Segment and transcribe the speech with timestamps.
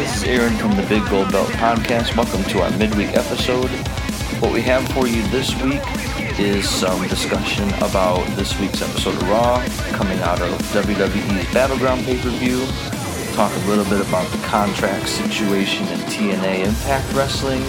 [0.00, 2.16] This is Aaron from the Big Gold Belt Podcast.
[2.16, 3.68] Welcome to our midweek episode.
[4.40, 5.82] What we have for you this week
[6.40, 12.16] is some discussion about this week's episode of Raw coming out of WWE's Battleground pay
[12.16, 12.64] per view.
[13.34, 17.62] Talk a little bit about the contract situation in TNA Impact Wrestling.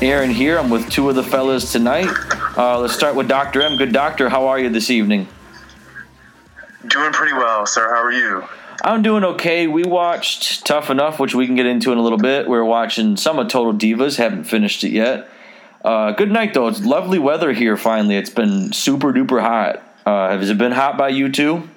[0.02, 0.58] Aaron here.
[0.58, 2.08] I'm with two of the fellas tonight.
[2.58, 3.62] Uh, let's start with Dr.
[3.62, 3.76] M.
[3.76, 5.28] Good doctor, how are you this evening?
[6.88, 7.94] Doing pretty well, sir.
[7.94, 8.46] How are you?
[8.82, 9.68] I'm doing okay.
[9.68, 12.48] We watched Tough Enough, which we can get into in a little bit.
[12.48, 14.16] We are watching some of Total Divas.
[14.18, 15.30] Haven't finished it yet.
[15.84, 16.68] Uh, good night, though.
[16.68, 17.76] It's lovely weather here.
[17.76, 19.84] Finally, it's been super duper hot.
[20.06, 21.68] Uh, has it been hot by you too?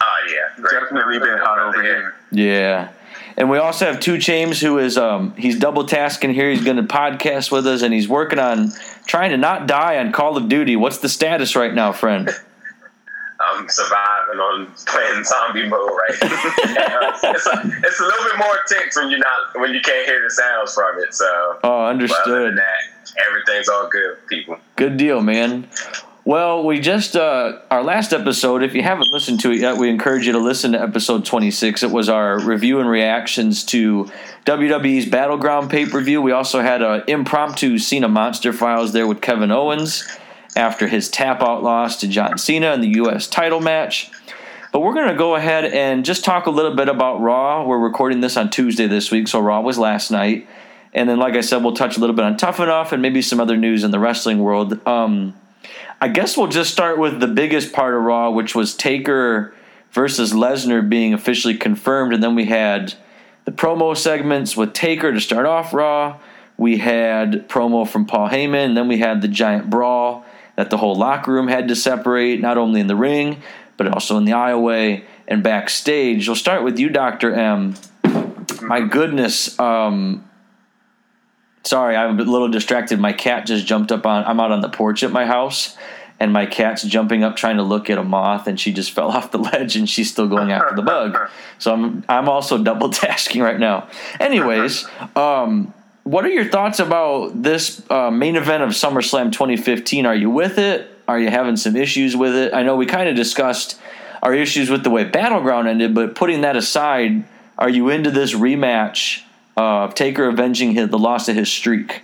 [0.00, 2.14] Uh, yeah, definitely been hot over here.
[2.30, 2.90] Yeah.
[3.36, 6.50] And we also have Two James, who is um, he's double tasking here.
[6.50, 8.72] He's going to podcast with us, and he's working on
[9.06, 10.74] trying to not die on Call of Duty.
[10.76, 12.30] What's the status right now, friend?
[13.38, 18.96] I'm surviving on playing zombie mode right it's, a, it's a little bit more intense
[18.96, 21.12] when you're not when you can't hear the sounds from it.
[21.12, 22.56] So oh, understood.
[22.56, 24.58] That, everything's all good, people.
[24.76, 25.68] Good deal, man.
[26.26, 28.64] Well, we just uh, our last episode.
[28.64, 31.84] If you haven't listened to it yet, we encourage you to listen to episode 26.
[31.84, 34.10] It was our review and reactions to
[34.44, 36.20] WWE's Battleground pay per view.
[36.20, 40.04] We also had an impromptu Cena Monster Files there with Kevin Owens
[40.56, 43.28] after his tap out loss to John Cena in the U.S.
[43.28, 44.10] title match.
[44.72, 47.64] But we're going to go ahead and just talk a little bit about Raw.
[47.64, 50.48] We're recording this on Tuesday this week, so Raw was last night.
[50.92, 53.22] And then, like I said, we'll touch a little bit on Tough Enough and maybe
[53.22, 54.84] some other news in the wrestling world.
[54.88, 55.34] Um,
[56.00, 59.54] I guess we'll just start with the biggest part of Raw, which was Taker
[59.92, 62.94] versus Lesnar being officially confirmed, and then we had
[63.46, 66.18] the promo segments with Taker to start off Raw.
[66.58, 70.24] We had promo from Paul Heyman, then we had the giant brawl
[70.56, 73.42] that the whole locker room had to separate, not only in the ring,
[73.76, 76.28] but also in the aisleway and backstage.
[76.28, 77.74] We'll start with you, Doctor M.
[78.60, 80.28] My goodness, um,
[81.66, 83.00] Sorry, I'm a little distracted.
[83.00, 84.24] My cat just jumped up on.
[84.24, 85.76] I'm out on the porch at my house,
[86.20, 89.10] and my cat's jumping up trying to look at a moth, and she just fell
[89.10, 91.18] off the ledge, and she's still going after the bug.
[91.58, 93.88] So I'm I'm also double tasking right now.
[94.20, 94.86] Anyways,
[95.16, 95.74] um,
[96.04, 100.06] what are your thoughts about this uh, main event of SummerSlam 2015?
[100.06, 100.88] Are you with it?
[101.08, 102.54] Are you having some issues with it?
[102.54, 103.80] I know we kind of discussed
[104.22, 107.24] our issues with the way Battleground ended, but putting that aside,
[107.58, 109.24] are you into this rematch
[109.56, 112.02] uh, Taker avenging his, the loss of his streak?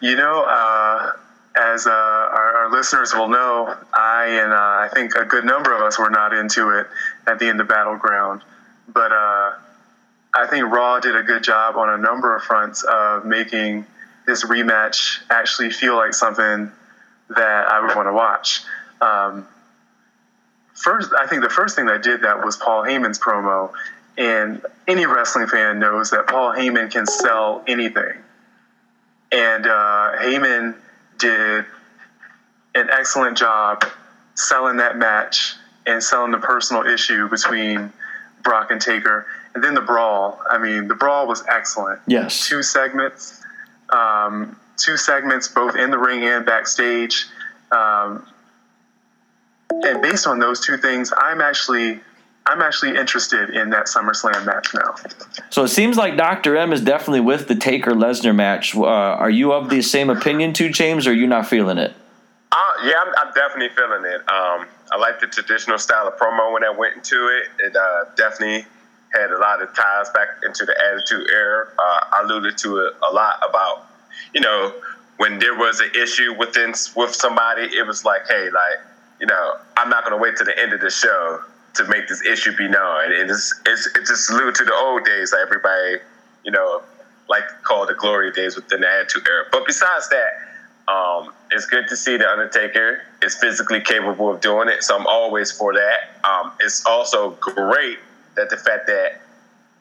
[0.00, 1.12] You know, uh,
[1.56, 5.74] as uh, our, our, listeners will know, I and uh, I think a good number
[5.74, 6.86] of us were not into it
[7.26, 8.42] at the end of Battleground.
[8.86, 9.52] But uh,
[10.34, 13.86] I think Raw did a good job on a number of fronts of making
[14.26, 16.70] this rematch actually feel like something
[17.30, 18.62] that I would want to watch.
[19.00, 19.48] Um,
[20.74, 23.72] first, I think the first thing that did that was Paul Heyman's promo.
[24.18, 28.14] And any wrestling fan knows that Paul Heyman can sell anything.
[29.30, 30.74] And uh, Heyman
[31.18, 31.64] did
[32.74, 33.84] an excellent job
[34.34, 35.54] selling that match
[35.86, 37.92] and selling the personal issue between
[38.42, 39.26] Brock and Taker.
[39.54, 40.40] And then the brawl.
[40.50, 42.00] I mean, the brawl was excellent.
[42.08, 42.48] Yes.
[42.48, 43.42] Two segments,
[43.90, 47.26] um, two segments, both in the ring and backstage.
[47.70, 48.26] Um,
[49.70, 52.00] and based on those two things, I'm actually
[52.48, 54.94] I'm actually interested in that SummerSlam match now.
[55.50, 56.56] So it seems like Dr.
[56.56, 58.74] M is definitely with the Taker Lesnar match.
[58.74, 61.94] Uh, are you of the same opinion too, James, or are you not feeling it?
[62.50, 64.20] Uh, yeah, I'm, I'm, definitely feeling it.
[64.30, 67.66] Um, I like the traditional style of promo when I went into it.
[67.66, 68.66] It uh, definitely
[69.12, 71.68] had a lot of ties back into the Attitude Era.
[71.78, 73.88] Uh, I alluded to it a lot about,
[74.32, 74.72] you know,
[75.18, 78.80] when there was an issue within with somebody, it was like, hey, like,
[79.20, 81.42] you know, I'm not going to wait to the end of the show
[81.74, 83.12] to make this issue be known.
[83.12, 85.98] And it's, it's, it's just alluded to the old days that everybody,
[86.44, 86.82] you know,
[87.28, 89.44] like to call the glory days within the Attitude Era.
[89.52, 94.68] But besides that, um, it's good to see the Undertaker is physically capable of doing
[94.68, 94.82] it.
[94.82, 96.28] So I'm always for that.
[96.28, 97.98] Um, it's also great
[98.36, 99.20] that the fact that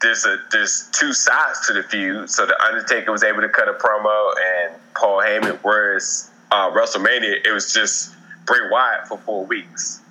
[0.02, 2.30] there's a there's two sides to the feud.
[2.30, 7.46] So the Undertaker was able to cut a promo and Paul Heyman, whereas uh, WrestleMania
[7.46, 8.14] it was just
[8.46, 10.02] Bray Wyatt for four weeks.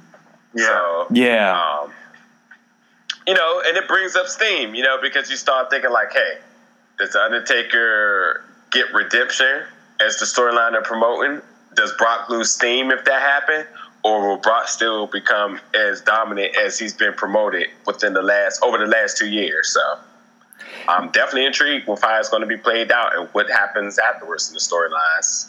[0.55, 0.65] Yeah.
[0.65, 1.79] So, yeah.
[1.83, 1.93] Um,
[3.27, 6.39] you know, and it brings up steam, you know, because you start thinking like, hey,
[6.99, 9.65] does the Undertaker get redemption
[10.01, 11.43] as the storyline they're promoting?
[11.75, 13.67] Does Brock lose steam if that happened?
[14.05, 18.79] Or will Brock still become as dominant as he's been promoted within the last over
[18.79, 19.75] the last two years?
[19.75, 19.81] So
[20.89, 24.49] I'm definitely intrigued with how it's going to be played out and what happens afterwards
[24.49, 25.49] in the storylines.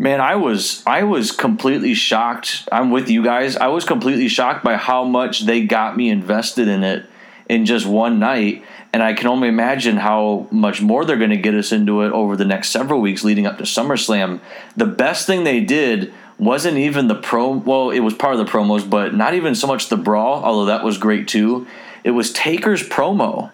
[0.00, 2.66] Man, I was I was completely shocked.
[2.72, 3.58] I'm with you guys.
[3.58, 7.04] I was completely shocked by how much they got me invested in it
[7.50, 8.64] in just one night,
[8.94, 12.12] and I can only imagine how much more they're going to get us into it
[12.12, 14.40] over the next several weeks leading up to SummerSlam.
[14.74, 18.50] The best thing they did wasn't even the pro well, it was part of the
[18.50, 21.66] promos, but not even so much the brawl, although that was great too.
[22.04, 23.50] It was Taker's promo.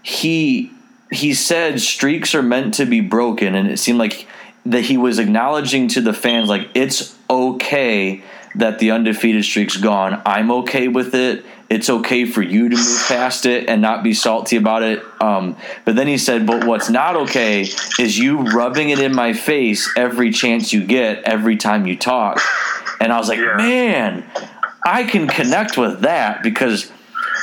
[0.00, 0.70] He
[1.10, 4.28] he said streaks are meant to be broken and it seemed like
[4.66, 8.22] that he was acknowledging to the fans like it's okay
[8.54, 10.20] that the undefeated streak's gone.
[10.26, 11.44] I'm okay with it.
[11.70, 15.02] It's okay for you to move past it and not be salty about it.
[15.22, 15.56] Um,
[15.86, 17.62] but then he said, but what's not okay
[17.98, 22.40] is you rubbing it in my face every chance you get, every time you talk.
[23.00, 24.22] And I was like, man,
[24.84, 26.92] I can connect with that because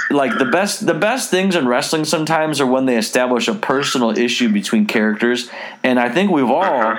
[0.10, 4.18] like the best the best things in wrestling sometimes are when they establish a personal
[4.18, 5.50] issue between characters.
[5.84, 6.98] And i think we've all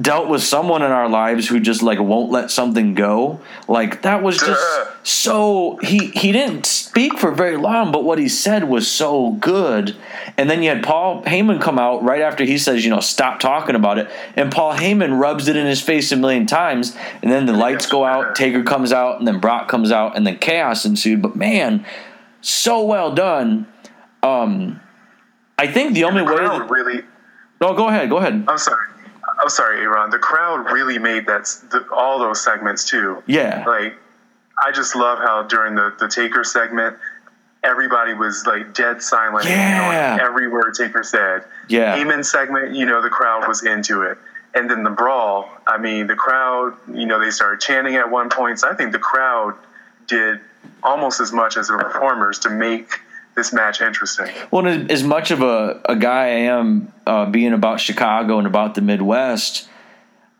[0.00, 3.40] dealt with someone in our lives who just like won't let something go.
[3.68, 4.60] Like that was just
[5.04, 9.96] so he he didn't speak for very long but what he said was so good.
[10.36, 13.38] And then you had paul heyman come out right after he says you know stop
[13.38, 14.10] talking about it.
[14.34, 16.96] And paul heyman rubs it in his face a million times.
[17.22, 20.26] And then the lights go out taker comes out and then brock comes out and
[20.26, 21.22] then chaos ensued.
[21.22, 21.84] But man
[22.40, 23.66] so well done.
[24.22, 24.80] Um,
[25.58, 27.02] I think the only the way that, really.
[27.60, 28.10] No, go ahead.
[28.10, 28.44] Go ahead.
[28.48, 28.86] I'm sorry.
[29.40, 30.10] I'm sorry, Aaron.
[30.10, 33.22] The crowd really made that the, all those segments too.
[33.26, 33.64] Yeah.
[33.66, 33.94] Like,
[34.62, 36.96] I just love how during the the Taker segment,
[37.62, 39.44] everybody was like dead silent.
[39.46, 40.12] Yeah.
[40.12, 41.44] You know, every word Taker said.
[41.68, 41.96] Yeah.
[41.96, 44.18] Heyman segment, you know, the crowd was into it.
[44.54, 48.30] And then the brawl, I mean, the crowd, you know, they started chanting at one
[48.30, 48.60] point.
[48.60, 49.54] So I think the crowd
[50.06, 50.40] did
[50.82, 53.00] almost as much as the performers to make
[53.36, 54.34] this match interesting.
[54.50, 58.74] Well, as much of a, a guy I am uh, being about Chicago and about
[58.74, 59.68] the Midwest,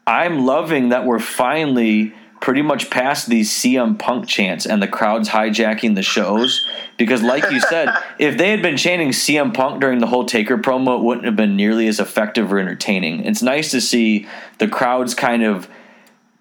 [0.06, 5.28] I'm loving that we're finally pretty much past these CM Punk chants and the crowds
[5.28, 6.66] hijacking the shows.
[6.96, 10.56] Because, like you said, if they had been chanting CM Punk during the whole Taker
[10.56, 13.24] promo, it wouldn't have been nearly as effective or entertaining.
[13.24, 14.26] It's nice to see
[14.58, 15.68] the crowds kind of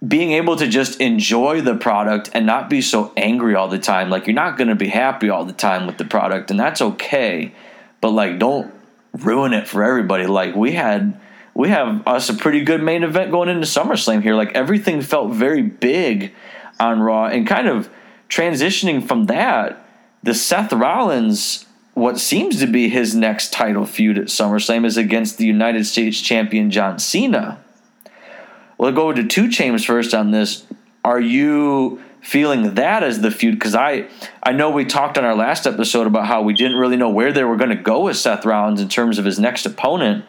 [0.05, 4.09] being able to just enjoy the product and not be so angry all the time.
[4.09, 6.81] Like you're not going to be happy all the time with the product, and that's
[6.81, 7.53] okay.
[8.01, 8.73] But like, don't
[9.13, 10.27] ruin it for everybody.
[10.27, 11.19] Like we had,
[11.53, 14.35] we have us a pretty good main event going into SummerSlam here.
[14.35, 16.33] Like everything felt very big
[16.79, 17.89] on Raw, and kind of
[18.29, 19.87] transitioning from that,
[20.23, 21.65] the Seth Rollins.
[21.93, 26.19] What seems to be his next title feud at SummerSlam is against the United States
[26.19, 27.63] champion John Cena.
[28.77, 30.65] We'll go to 2 Chainz first on this.
[31.03, 33.55] Are you feeling that as the feud?
[33.55, 34.07] Because I
[34.41, 37.31] I know we talked on our last episode about how we didn't really know where
[37.31, 40.25] they were going to go with Seth Rollins in terms of his next opponent.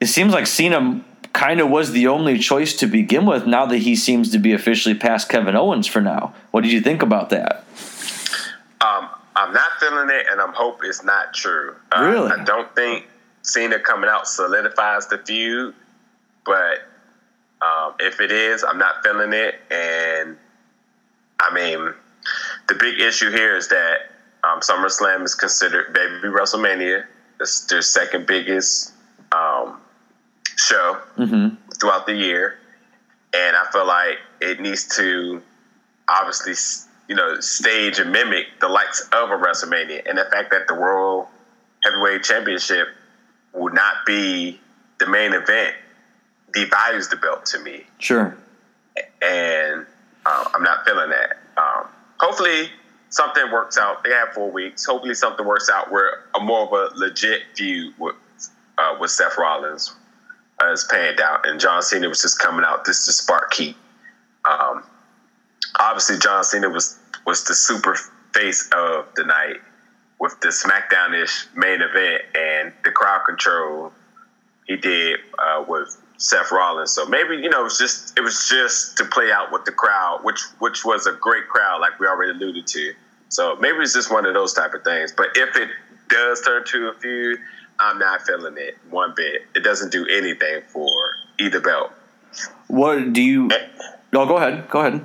[0.00, 3.46] It seems like Cena kind of was the only choice to begin with.
[3.46, 6.80] Now that he seems to be officially past Kevin Owens for now, what did you
[6.80, 7.64] think about that?
[8.80, 11.74] Um, I'm not feeling it, and I'm hope it's not true.
[11.94, 13.06] Uh, really, I don't think
[13.42, 15.74] Cena coming out solidifies the feud,
[16.44, 16.80] but
[17.62, 19.54] um, if it is, I'm not feeling it.
[19.70, 20.36] And
[21.40, 21.92] I mean,
[22.68, 24.10] the big issue here is that
[24.44, 27.04] um, SummerSlam is considered baby WrestleMania.
[27.40, 28.92] It's their second biggest
[29.32, 29.80] um,
[30.56, 31.56] show mm-hmm.
[31.78, 32.58] throughout the year,
[33.34, 35.42] and I feel like it needs to
[36.08, 36.54] obviously
[37.08, 40.74] you know, stage and mimic the likes of a WrestleMania, and the fact that the
[40.74, 41.26] World
[41.84, 42.88] Heavyweight Championship
[43.52, 44.60] would not be
[44.98, 45.74] the main event
[46.56, 47.84] devalues the belt to me.
[47.98, 48.36] Sure.
[49.22, 49.86] And
[50.24, 51.36] uh, I'm not feeling that.
[51.60, 52.70] Um, hopefully,
[53.10, 54.02] something works out.
[54.02, 54.86] They have four weeks.
[54.86, 58.16] Hopefully, something works out where a more of a legit feud with
[58.78, 59.94] uh, with Seth Rollins
[60.62, 63.76] uh, is panned out, and John Cena was just coming out just to spark heat.
[64.44, 64.82] Um,
[65.78, 67.96] obviously, John Cena was was the super
[68.32, 69.56] face of the night
[70.18, 73.92] with the SmackDown-ish main event and the crowd control
[74.66, 76.92] he did uh, with Seth Rollins.
[76.92, 79.72] So maybe you know it was just it was just to play out with the
[79.72, 82.94] crowd, which which was a great crowd, like we already alluded to.
[83.28, 85.12] So maybe it's just one of those type of things.
[85.12, 85.68] But if it
[86.08, 87.38] does turn to a feud,
[87.80, 89.42] I'm not feeling it one bit.
[89.54, 90.88] It doesn't do anything for
[91.38, 91.92] either belt.
[92.68, 93.50] What do you?
[94.14, 94.68] Oh, go ahead.
[94.70, 95.04] Go ahead.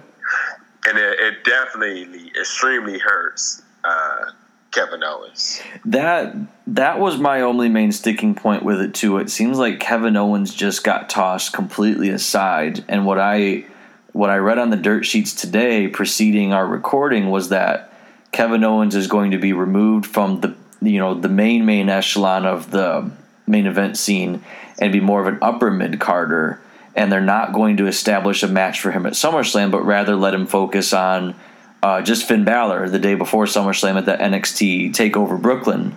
[0.87, 4.31] And it, it definitely extremely hurts uh,
[4.71, 5.61] Kevin Owens.
[5.85, 6.35] That
[6.67, 9.17] that was my only main sticking point with it too.
[9.17, 13.65] It seems like Kevin Owens just got tossed completely aside, and what I
[14.13, 17.93] what I read on the dirt sheets today preceding our recording was that
[18.31, 22.45] Kevin Owens is going to be removed from the you know the main main echelon
[22.45, 23.11] of the
[23.47, 24.43] main event scene
[24.79, 26.59] and be more of an upper mid carder
[26.95, 30.33] and they're not going to establish a match for him at SummerSlam but rather let
[30.33, 31.35] him focus on
[31.83, 35.95] uh, just Finn Balor the day before SummerSlam at the NXT Takeover Brooklyn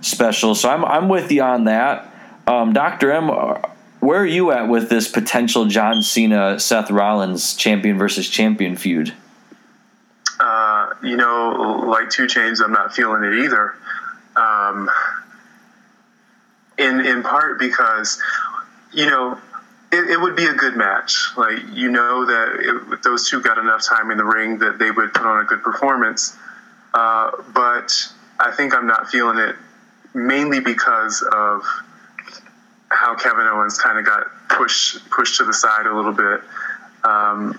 [0.00, 0.54] special.
[0.54, 2.12] So I'm I'm with you on that.
[2.46, 3.58] Um, Doctor M, uh,
[4.00, 9.12] where are you at with this potential John Cena Seth Rollins champion versus champion feud?
[10.38, 13.74] Uh, you know, like 2 Chains, I'm not feeling it either.
[14.36, 14.90] Um,
[16.78, 18.20] in in part because
[18.92, 19.38] you know
[19.96, 21.28] it, it, would be a good match.
[21.36, 24.90] Like you know that it, those two got enough time in the ring that they
[24.90, 26.36] would put on a good performance.
[26.94, 27.92] Uh, but
[28.38, 29.56] I think I'm not feeling it
[30.14, 31.62] mainly because of
[32.88, 36.40] how Kevin Owens kind of got pushed pushed to the side a little bit.
[37.04, 37.58] Um,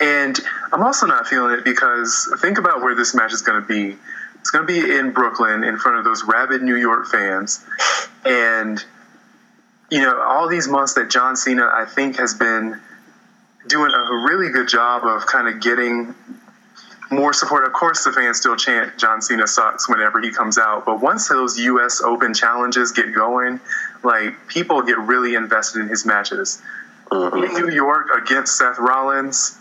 [0.00, 0.38] and
[0.72, 3.96] I'm also not feeling it because think about where this match is going to be.
[4.40, 7.64] It's going to be in Brooklyn in front of those rabid New York fans.
[8.24, 8.82] And,
[9.90, 12.80] you know, all these months that John Cena, I think, has been
[13.66, 16.14] doing a really good job of kind of getting
[17.10, 17.64] more support.
[17.64, 20.84] Of course, the fans still chant John Cena sucks whenever he comes out.
[20.84, 22.00] But once those U.S.
[22.02, 23.60] Open challenges get going,
[24.02, 26.62] like people get really invested in his matches.
[27.10, 27.56] Mm-hmm.
[27.56, 29.58] In New York against Seth Rollins,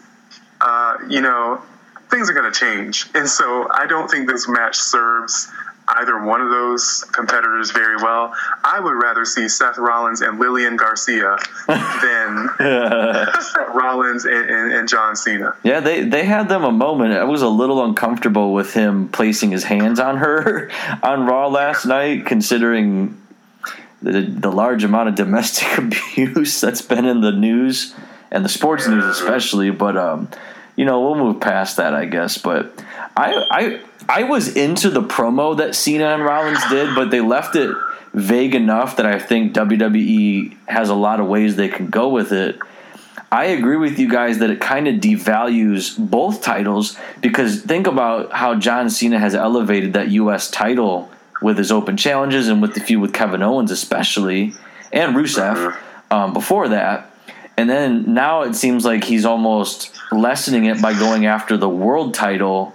[0.60, 1.62] uh, you know,
[2.10, 3.06] things are going to change.
[3.16, 5.50] And so I don't think this match serves
[6.00, 8.34] either one of those competitors very well.
[8.64, 11.38] I would rather see Seth Rollins and Lillian Garcia
[11.68, 12.50] than
[13.74, 15.56] Rollins and, and, and, John Cena.
[15.64, 17.14] Yeah, they, they had them a moment.
[17.14, 20.70] I was a little uncomfortable with him placing his hands on her
[21.04, 23.20] on Raw last night, considering
[24.02, 27.96] the, the large amount of domestic abuse that's been in the news
[28.32, 29.72] and the sports news especially.
[29.72, 30.30] But um,
[30.76, 32.38] you know, we'll move past that, I guess.
[32.38, 32.72] But
[33.18, 37.56] I, I, I was into the promo that Cena and Rollins did, but they left
[37.56, 37.76] it
[38.14, 42.32] vague enough that I think WWE has a lot of ways they can go with
[42.32, 42.58] it.
[43.32, 48.32] I agree with you guys that it kind of devalues both titles because think about
[48.32, 50.50] how John Cena has elevated that U.S.
[50.50, 51.12] title
[51.42, 54.54] with his open challenges and with the feud with Kevin Owens, especially,
[54.94, 55.78] and Rusev
[56.10, 57.12] um, before that.
[57.58, 62.14] And then now it seems like he's almost lessening it by going after the world
[62.14, 62.74] title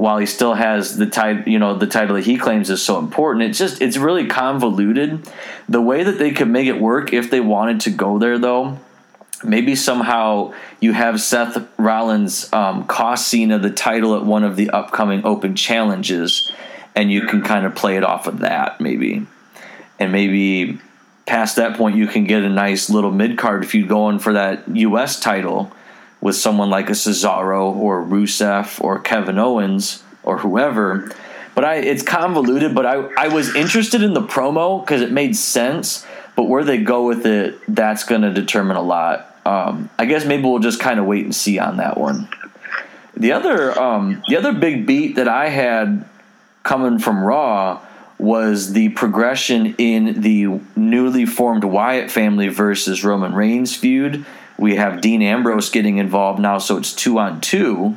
[0.00, 2.98] while he still has the title, you know, the title that he claims is so
[2.98, 3.44] important.
[3.44, 5.28] It's just it's really convoluted.
[5.68, 8.78] The way that they could make it work if they wanted to go there though,
[9.44, 14.70] maybe somehow you have Seth Rollins um, cost Cena the title at one of the
[14.70, 16.50] upcoming open challenges
[16.94, 19.26] and you can kind of play it off of that maybe.
[19.98, 20.78] And maybe
[21.26, 24.18] past that point you can get a nice little mid card if you go in
[24.18, 25.70] for that US title
[26.20, 31.12] with someone like a Cesaro or Rusev or Kevin Owens or whoever.
[31.54, 32.74] But I, it's convoluted.
[32.74, 36.06] But I, I was interested in the promo because it made sense.
[36.36, 39.36] But where they go with it, that's going to determine a lot.
[39.44, 42.28] Um, I guess maybe we'll just kind of wait and see on that one.
[43.16, 46.04] The other, um, the other big beat that I had
[46.62, 47.84] coming from Raw
[48.18, 54.26] was the progression in the newly formed Wyatt family versus Roman Reigns feud
[54.60, 57.96] we have Dean Ambrose getting involved now, so it's two on two,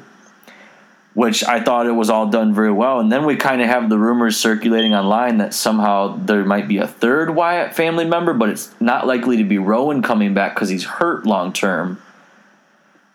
[1.13, 3.00] which I thought it was all done very well.
[3.00, 6.77] And then we kind of have the rumors circulating online that somehow there might be
[6.77, 10.70] a third Wyatt family member, but it's not likely to be Rowan coming back because
[10.70, 12.01] he's hurt long term.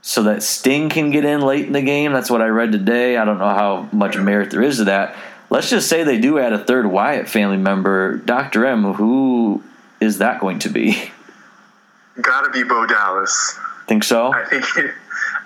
[0.00, 2.12] so that Sting can get in late in the game.
[2.12, 3.16] That's what I read today.
[3.16, 5.16] I don't know how much merit there is to that.
[5.50, 8.94] Let's just say they do add a third Wyatt family member, Doctor M.
[8.94, 9.62] Who
[10.00, 11.10] is that going to be?
[12.20, 13.58] Got to be Bo Dallas.
[13.86, 14.32] Think so?
[14.32, 14.94] I think it,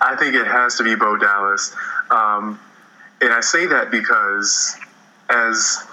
[0.00, 1.74] I think it has to be Bo Dallas,
[2.10, 2.58] um,
[3.20, 4.76] and I say that because
[5.30, 5.86] as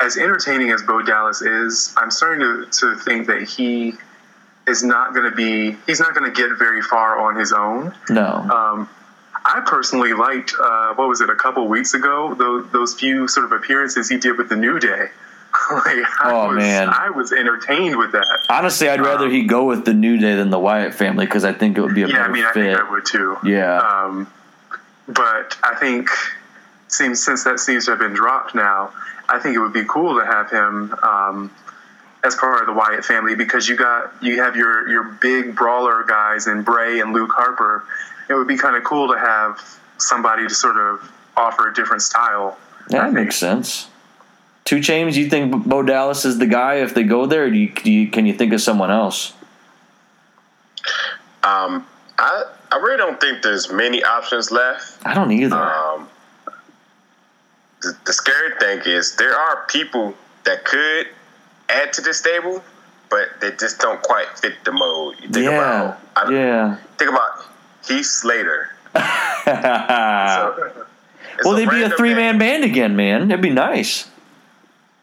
[0.00, 3.94] as entertaining as Bo Dallas is, I'm starting to, to think that he
[4.66, 7.94] is not going to be he's not going to get very far on his own.
[8.08, 8.24] No.
[8.24, 8.88] Um,
[9.44, 13.44] I personally liked uh, what was it a couple weeks ago those, those few sort
[13.44, 15.08] of appearances he did with the New Day.
[15.72, 16.88] Like, Oh, was, man.
[16.88, 18.26] I was entertained with that.
[18.48, 21.52] Honestly, I'd rather he go with the New Day than the Wyatt family because I
[21.52, 22.76] think it would be a Yeah, better I mean, I fit.
[22.76, 23.36] think I would too.
[23.44, 23.78] Yeah.
[23.78, 24.30] Um,
[25.08, 26.08] but I think
[26.88, 28.92] seems since that seems to have been dropped now,
[29.28, 31.50] I think it would be cool to have him um,
[32.24, 36.04] as part of the Wyatt family because you got you have your your big brawler
[36.04, 37.84] guys and Bray and Luke Harper.
[38.28, 39.60] It would be kind of cool to have
[39.98, 42.56] somebody to sort of offer a different style.
[42.88, 43.88] Yeah, that makes sense.
[44.64, 47.50] Two Chains, you think Bo Dallas is the guy if they go there?
[47.50, 49.34] Do you, do you, can you think of someone else?
[51.42, 51.86] Um,
[52.18, 55.06] I I really don't think there's many options left.
[55.06, 55.56] I don't either.
[55.56, 56.08] Um,
[57.82, 61.08] the, the scary thing is there are people that could
[61.68, 62.64] add to this stable,
[63.10, 65.16] but they just don't quite fit the mold.
[65.20, 66.76] You think yeah, about I, yeah.
[66.98, 67.44] think about
[67.86, 68.70] Heath Slater.
[69.44, 70.72] So,
[71.44, 73.28] well, they'd be a three man band again, man.
[73.28, 74.08] That'd be nice.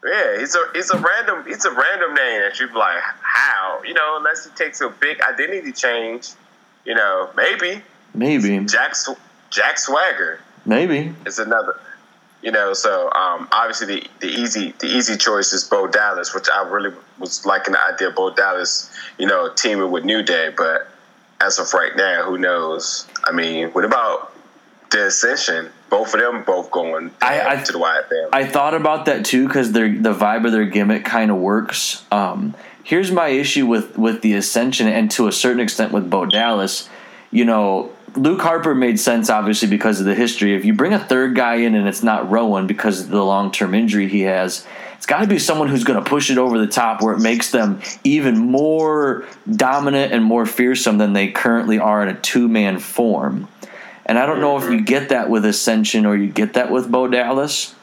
[0.04, 3.82] Yeah, it's a it's a random it's a random name that you'd be like, how?
[3.86, 6.30] You know, unless he takes a big identity change,
[6.84, 7.82] you know, maybe
[8.14, 9.16] Maybe, Jack Sw-
[9.50, 11.14] Jack Swagger maybe.
[11.24, 11.78] is another.
[12.42, 16.48] You know, so um, obviously the, the easy the easy choice is Bo Dallas, which
[16.52, 20.50] I really was liking the idea of Bo Dallas, you know, teaming with New Day.
[20.54, 20.88] But
[21.40, 23.06] as of right now, who knows?
[23.24, 24.34] I mean, what about
[24.90, 25.70] the Ascension?
[25.92, 28.30] Both of them both going I- I- to the Wyatt family.
[28.32, 32.02] I thought about that too because the vibe of their gimmick kind of works.
[32.10, 36.24] Um, here's my issue with with the Ascension and to a certain extent with Bo
[36.24, 36.88] Dallas.
[37.30, 40.54] You know, Luke Harper made sense obviously because of the history.
[40.54, 43.52] If you bring a third guy in and it's not Rowan because of the long
[43.52, 46.56] term injury he has, it's got to be someone who's going to push it over
[46.58, 51.78] the top where it makes them even more dominant and more fearsome than they currently
[51.78, 53.46] are in a two man form.
[54.04, 56.90] And I don't know if you get that with Ascension or you get that with
[56.90, 57.74] Bo Dallas.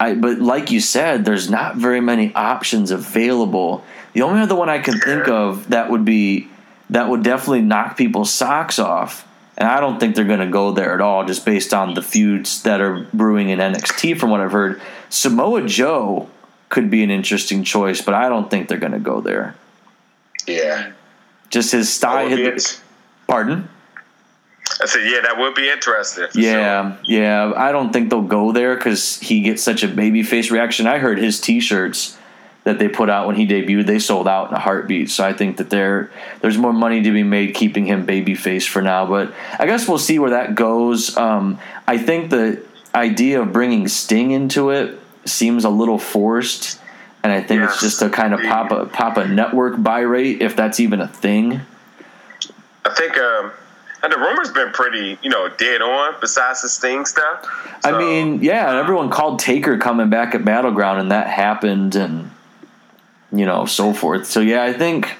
[0.00, 3.84] I, but like you said, there's not very many options available.
[4.14, 6.48] The only other one I can think of that would be
[6.90, 10.72] that would definitely knock people's socks off, and I don't think they're going to go
[10.72, 14.18] there at all, just based on the feuds that are brewing in NXT.
[14.18, 16.28] From what I've heard, Samoa Joe
[16.68, 19.54] could be an interesting choice, but I don't think they're going to go there.
[20.46, 20.92] yeah.
[21.48, 22.28] Just his style.
[23.26, 23.68] Pardon?
[24.80, 26.26] I said, yeah, that would be interesting.
[26.28, 26.42] for sure.
[26.42, 27.52] Yeah, yeah.
[27.56, 30.86] I don't think they'll go there because he gets such a babyface reaction.
[30.86, 32.16] I heard his T-shirts
[32.64, 35.10] that they put out when he debuted, they sold out in a heartbeat.
[35.10, 38.80] So I think that there there's more money to be made keeping him babyface for
[38.82, 39.06] now.
[39.06, 41.16] But I guess we'll see where that goes.
[41.16, 41.58] Um,
[41.88, 42.62] I think the
[42.94, 46.80] idea of bringing Sting into it seems a little forced,
[47.24, 50.40] and I think it's just to kind of pop a pop a network buy rate
[50.40, 51.62] if that's even a thing.
[52.84, 53.52] I think um,
[54.02, 56.14] and the rumor's been pretty, you know, dead on.
[56.20, 57.46] Besides the Sting stuff.
[57.84, 62.30] I mean, yeah, and everyone called Taker coming back at Battleground, and that happened, and
[63.32, 64.26] you know, so forth.
[64.26, 65.16] So yeah, I think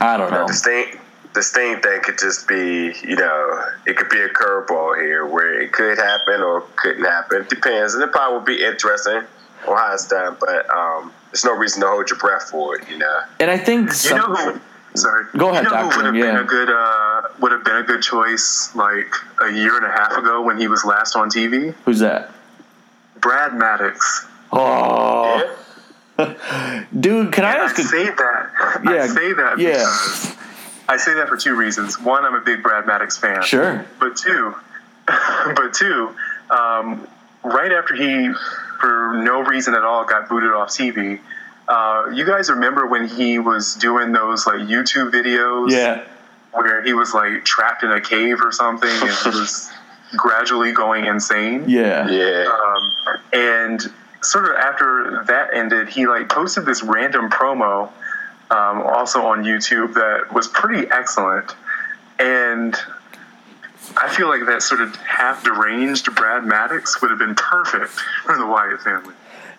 [0.00, 0.46] I don't know.
[0.46, 0.98] the Sting,
[1.34, 5.60] the Sting thing could just be, you know, it could be a curveball here where
[5.60, 7.42] it could happen or couldn't happen.
[7.42, 9.22] It depends, and it probably would be interesting
[9.68, 10.36] on how it's done.
[10.40, 13.20] But um, there's no reason to hold your breath for it, you know.
[13.40, 14.60] And I think You know who?
[14.94, 15.24] Sorry.
[15.36, 16.32] Go ahead, You know Doctor, who would have yeah.
[16.32, 19.90] been a good uh, would have been a good choice like a year and a
[19.90, 21.74] half ago when he was last on TV.
[21.84, 22.30] who's that?
[23.20, 24.26] Brad Maddox.
[24.52, 25.56] Oh,
[26.18, 27.78] dude, can I And I ask?
[27.78, 28.80] A, say that.
[28.84, 29.72] Yeah, I say that yeah.
[29.72, 30.36] because
[30.88, 31.98] I say that for two reasons.
[31.98, 33.42] One, I'm a big Brad Maddox fan.
[33.42, 33.86] sure.
[33.98, 34.54] But two,
[35.06, 36.14] but two,
[36.50, 37.08] um,
[37.42, 38.30] right after he,
[38.80, 41.20] for no reason at all, got booted off TV.
[41.72, 45.70] Uh, you guys remember when he was doing those like YouTube videos?
[45.70, 46.04] Yeah,
[46.52, 49.70] where he was like trapped in a cave or something and he was
[50.16, 51.68] gradually going insane.
[51.68, 52.46] yeah, Yeah.
[52.46, 52.92] Um,
[53.32, 57.90] and sort of after that ended, he like posted this random promo
[58.50, 61.56] um, also on YouTube that was pretty excellent.
[62.18, 62.76] And
[63.96, 67.92] I feel like that sort of half deranged Brad Maddox would have been perfect
[68.24, 69.14] for the Wyatt family.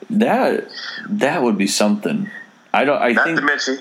[0.10, 0.68] That
[1.10, 2.30] that would be something.
[2.74, 3.02] I don't.
[3.02, 3.80] I Not think to mention,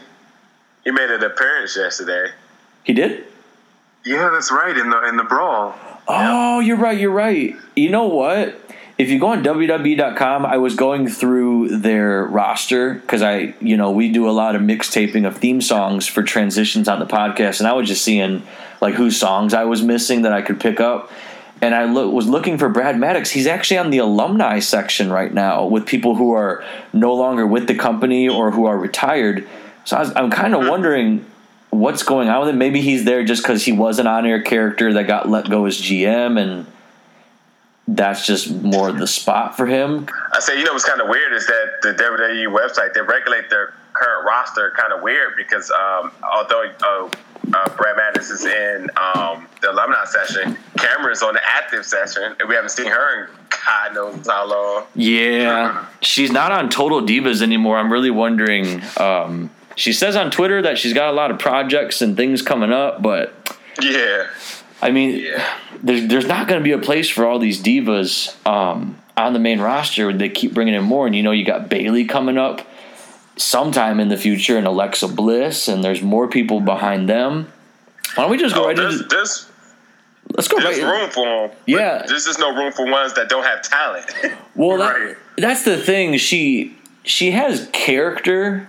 [0.84, 2.30] he made an appearance yesterday.
[2.84, 3.24] he did.
[4.04, 4.76] Yeah, that's right.
[4.76, 5.74] In the in the brawl.
[6.08, 6.98] Oh, you're right.
[6.98, 7.54] You're right.
[7.76, 8.58] You know what?
[8.98, 13.90] If you go on WWE.com, I was going through their roster because I, you know,
[13.90, 17.66] we do a lot of mixtaping of theme songs for transitions on the podcast, and
[17.68, 18.42] I was just seeing
[18.80, 21.10] like whose songs I was missing that I could pick up.
[21.62, 23.30] And I lo- was looking for Brad Maddox.
[23.30, 27.68] He's actually on the alumni section right now with people who are no longer with
[27.68, 29.48] the company or who are retired.
[29.84, 31.24] So I was, I'm kind of wondering
[31.70, 32.58] what's going on with him.
[32.58, 35.80] Maybe he's there just because he was an on-air character that got let go as
[35.80, 36.66] GM, and
[37.88, 40.08] that's just more the spot for him.
[40.32, 43.48] I say, you know, what's kind of weird is that the WWE website they regulate
[43.50, 47.08] their current roster kind of weird because um, although uh,
[47.54, 52.48] uh, Brad Maddox is in um, the alumni session, Cameron's on the active session, and
[52.48, 53.30] we haven't seen her in
[53.64, 54.84] God knows how long.
[54.94, 57.76] Yeah, she's not on Total Divas anymore.
[57.78, 58.82] I'm really wondering.
[58.96, 62.72] Um, she says on Twitter that she's got a lot of projects and things coming
[62.72, 64.26] up, but Yeah,
[64.82, 65.46] I mean, Yeah.
[65.82, 69.38] there's there's not going to be a place for all these divas um, on the
[69.38, 70.12] main roster.
[70.12, 72.66] They keep bringing in more, and you know, you got Bayley coming up
[73.36, 77.52] sometime in the future, and Alexa Bliss, and there's more people behind them.
[78.14, 79.08] Why don't we just go oh, right there's, into?
[79.08, 79.46] there's,
[80.36, 81.00] Let's go there's right.
[81.00, 81.58] room for them.
[81.66, 82.04] Yeah.
[82.06, 84.10] there's just no room for ones that don't have talent.
[84.54, 86.18] Well, that, that's the thing.
[86.18, 88.68] She she has character,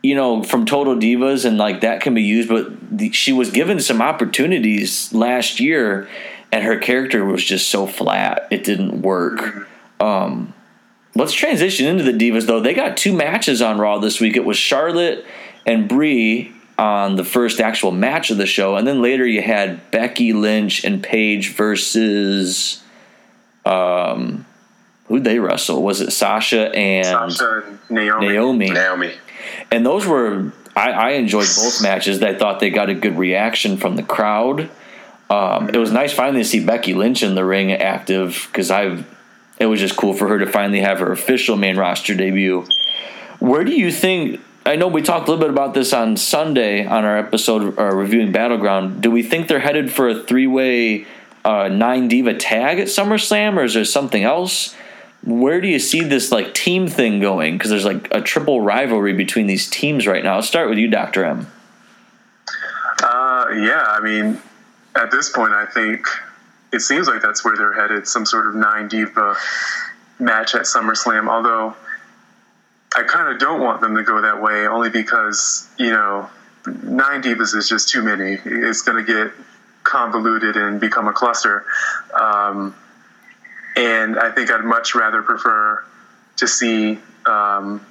[0.00, 2.48] you know, from Total Divas, and like that can be used.
[2.48, 6.08] But the, she was given some opportunities last year,
[6.52, 8.46] and her character was just so flat.
[8.52, 9.68] It didn't work.
[9.98, 10.54] Um,
[11.16, 12.60] let's transition into the Divas though.
[12.60, 14.36] They got two matches on Raw this week.
[14.36, 15.24] It was Charlotte
[15.64, 19.90] and Brie on the first actual match of the show, and then later you had
[19.90, 22.82] Becky Lynch and Paige versus.
[23.64, 24.46] Um,
[25.06, 25.82] who'd they wrestle?
[25.82, 28.28] Was it Sasha and Sasha Naomi.
[28.28, 28.70] Naomi?
[28.70, 29.12] Naomi.
[29.72, 32.22] And those were I, I enjoyed both matches.
[32.22, 34.68] I thought they got a good reaction from the crowd.
[35.30, 39.06] Um, it was nice finally to see Becky Lynch in the ring active because I've.
[39.58, 42.66] It was just cool for her to finally have her official main roster debut.
[43.38, 44.40] Where do you think?
[44.64, 47.84] I know we talked a little bit about this on Sunday on our episode uh,
[47.94, 49.00] reviewing Battleground.
[49.00, 51.06] Do we think they're headed for a three way
[51.44, 54.74] uh, nine diva tag at SummerSlam, or is there something else?
[55.24, 57.56] Where do you see this like team thing going?
[57.56, 60.34] Because there's like a triple rivalry between these teams right now.
[60.34, 61.46] I'll start with you, Doctor M.
[63.02, 64.40] Uh, yeah, I mean,
[64.94, 66.06] at this point, I think
[66.76, 68.06] it seems like that's where they're headed.
[68.06, 69.34] Some sort of nine diva
[70.18, 71.28] match at SummerSlam.
[71.28, 71.74] Although
[72.94, 76.28] I kind of don't want them to go that way, only because you know
[76.66, 78.38] nine divas is just too many.
[78.44, 79.32] It's going to get
[79.84, 81.64] convoluted and become a cluster.
[82.12, 82.76] Um,
[83.74, 85.82] and I think I'd much rather prefer
[86.36, 87.84] to see um,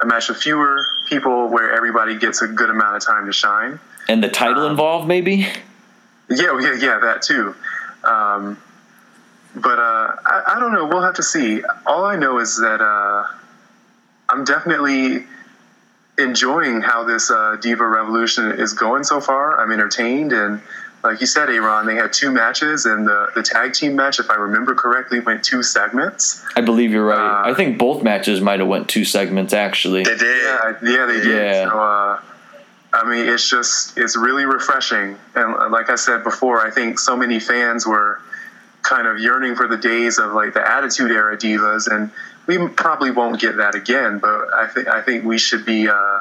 [0.00, 3.78] a match of fewer people where everybody gets a good amount of time to shine.
[4.08, 5.46] And the title involved, maybe?
[6.28, 7.54] Yeah, yeah, yeah, that too.
[8.06, 8.60] Um,
[9.54, 10.86] but uh, I, I don't know.
[10.86, 11.62] We'll have to see.
[11.86, 13.26] All I know is that uh,
[14.28, 15.24] I'm definitely
[16.18, 19.60] enjoying how this uh, Diva Revolution is going so far.
[19.60, 20.60] I'm entertained, and
[21.04, 24.30] like you said, Aaron, they had two matches, and the, the tag team match, if
[24.30, 26.44] I remember correctly, went two segments.
[26.56, 27.44] I believe you're right.
[27.46, 30.02] Uh, I think both matches might have went two segments actually.
[30.04, 30.42] They did.
[30.42, 31.26] Yeah, yeah, they did.
[31.26, 31.68] Yeah.
[31.68, 32.20] So, uh,
[32.96, 37.16] I mean, it's just it's really refreshing, and like I said before, I think so
[37.16, 38.20] many fans were
[38.82, 42.10] kind of yearning for the days of like the Attitude Era divas, and
[42.46, 44.18] we probably won't get that again.
[44.18, 45.88] But I think I think we should be.
[45.88, 46.20] Uh,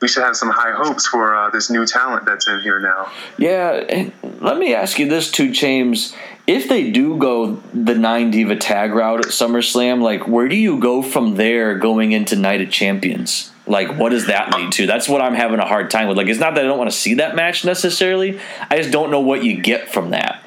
[0.00, 3.10] we should have some high hopes for uh, this new talent that's in here now.
[3.36, 6.14] Yeah, let me ask you this too, James.
[6.46, 10.78] If they do go the nine diva tag route at SummerSlam, like where do you
[10.78, 13.50] go from there going into Night of Champions?
[13.68, 14.86] Like, what does that lead to?
[14.86, 16.16] That's what I'm having a hard time with.
[16.16, 18.40] Like, it's not that I don't want to see that match necessarily.
[18.70, 20.42] I just don't know what you get from that.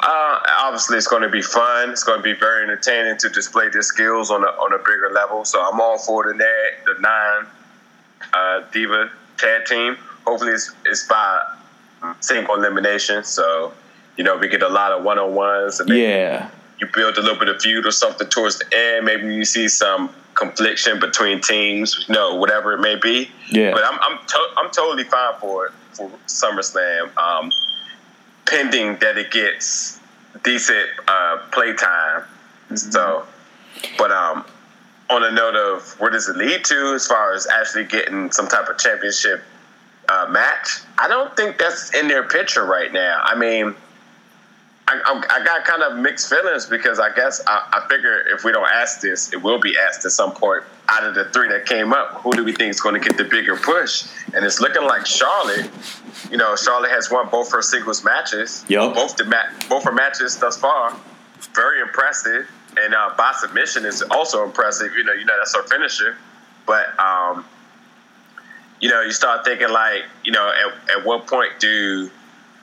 [0.00, 1.90] Uh, obviously, it's going to be fun.
[1.90, 5.10] It's going to be very entertaining to display their skills on a on a bigger
[5.12, 5.44] level.
[5.44, 7.46] So I'm all for the net, the nine
[8.32, 9.96] uh, diva tag team.
[10.26, 11.40] Hopefully, it's, it's by
[12.20, 13.22] single elimination.
[13.22, 13.72] So
[14.16, 15.80] you know we get a lot of one on ones.
[15.86, 16.50] Yeah.
[16.82, 19.06] You build a little bit of feud or something towards the end.
[19.06, 22.04] Maybe you see some confliction between teams.
[22.08, 23.30] You know, whatever it may be.
[23.48, 23.72] Yeah.
[23.72, 27.50] But I'm I'm to- I'm totally fine for it for SummerSlam, um,
[28.46, 30.00] pending that it gets
[30.42, 32.24] decent uh, playtime.
[32.74, 33.26] So,
[33.98, 34.44] but um,
[35.10, 38.48] on a note of where does it lead to as far as actually getting some
[38.48, 39.42] type of championship
[40.08, 43.20] uh, match, I don't think that's in their picture right now.
[43.22, 43.74] I mean,
[44.88, 48.52] I, I'm- got kind of mixed feelings because I guess I, I figure if we
[48.52, 50.64] don't ask this, it will be asked at some point.
[50.88, 53.16] Out of the three that came up, who do we think is going to get
[53.16, 54.06] the bigger push?
[54.34, 55.70] And it's looking like Charlotte.
[56.30, 58.64] You know, Charlotte has won both her singles matches.
[58.68, 58.94] Yep.
[58.94, 60.94] Both the ma- both her matches thus far,
[61.54, 62.48] very impressive.
[62.76, 64.92] And uh, by submission is also impressive.
[64.96, 66.16] You know, you know that's her finisher.
[66.66, 67.44] But um,
[68.80, 72.10] you know, you start thinking like, you know, at, at what point do,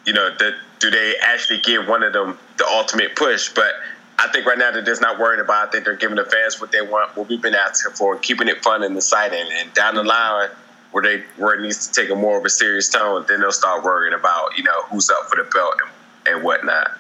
[0.06, 3.50] you know, the, do they actually give one of them the ultimate push?
[3.54, 3.74] But
[4.18, 5.66] I think right now they're just not worried about.
[5.66, 5.68] it.
[5.68, 8.48] I think they're giving the fans what they want, what we've been asking for, keeping
[8.48, 9.46] it fun and exciting.
[9.60, 10.50] And down the line,
[10.92, 13.52] where they where it needs to take a more of a serious tone, then they'll
[13.52, 15.76] start worrying about, you know, who's up for the belt
[16.26, 16.92] and, and whatnot.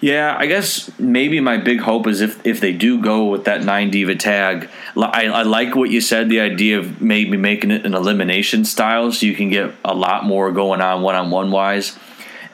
[0.00, 3.62] Yeah, I guess maybe my big hope is if, if they do go with that
[3.62, 4.68] nine diva tag.
[4.96, 9.12] I, I like what you said, the idea of maybe making it an elimination style,
[9.12, 11.96] so you can get a lot more going on one on one wise.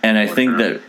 [0.02, 0.80] And I think that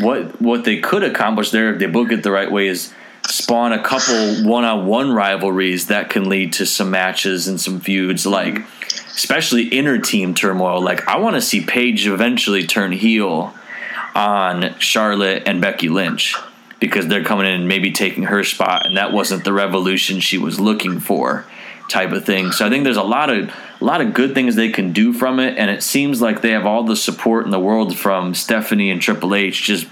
[0.00, 2.92] what what they could accomplish there, if they book it the right way, is
[3.26, 7.80] spawn a couple one on one rivalries that can lead to some matches and some
[7.80, 8.32] feuds, mm-hmm.
[8.32, 8.66] like
[9.14, 10.80] especially inner team turmoil.
[10.82, 13.54] Like I want to see Paige eventually turn heel
[14.14, 16.34] on Charlotte and Becky Lynch
[16.80, 20.38] because they're coming in and maybe taking her spot, and that wasn't the revolution she
[20.38, 21.44] was looking for,
[21.88, 22.52] type of thing.
[22.52, 25.12] So I think there's a lot of a lot of good things they can do
[25.12, 28.34] from it, and it seems like they have all the support in the world from
[28.34, 29.86] Stephanie and Triple H, just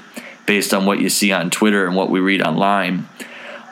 [0.44, 3.08] based on what you see on Twitter and what we read online.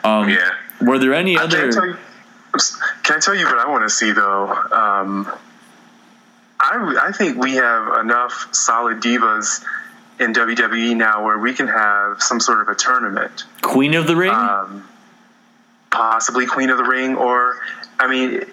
[0.03, 0.51] Um, Yeah.
[0.81, 1.71] Were there any I, other?
[1.71, 1.97] tell you,
[3.03, 4.49] can I tell you what I want to see though?
[4.51, 5.31] Um,
[6.59, 9.63] I I think we have enough solid divas
[10.19, 14.15] in WWE now where we can have some sort of a tournament, Queen of the
[14.15, 14.31] Ring?
[14.31, 14.87] um,
[15.91, 17.57] possibly Queen of the Ring, or
[17.99, 18.45] I mean,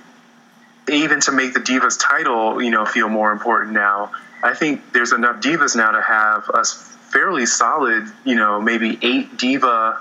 [0.88, 4.12] even to make the divas title, you know, feel more important now.
[4.42, 9.36] I think there's enough divas now to have a fairly solid, you know, maybe eight
[9.36, 10.00] diva,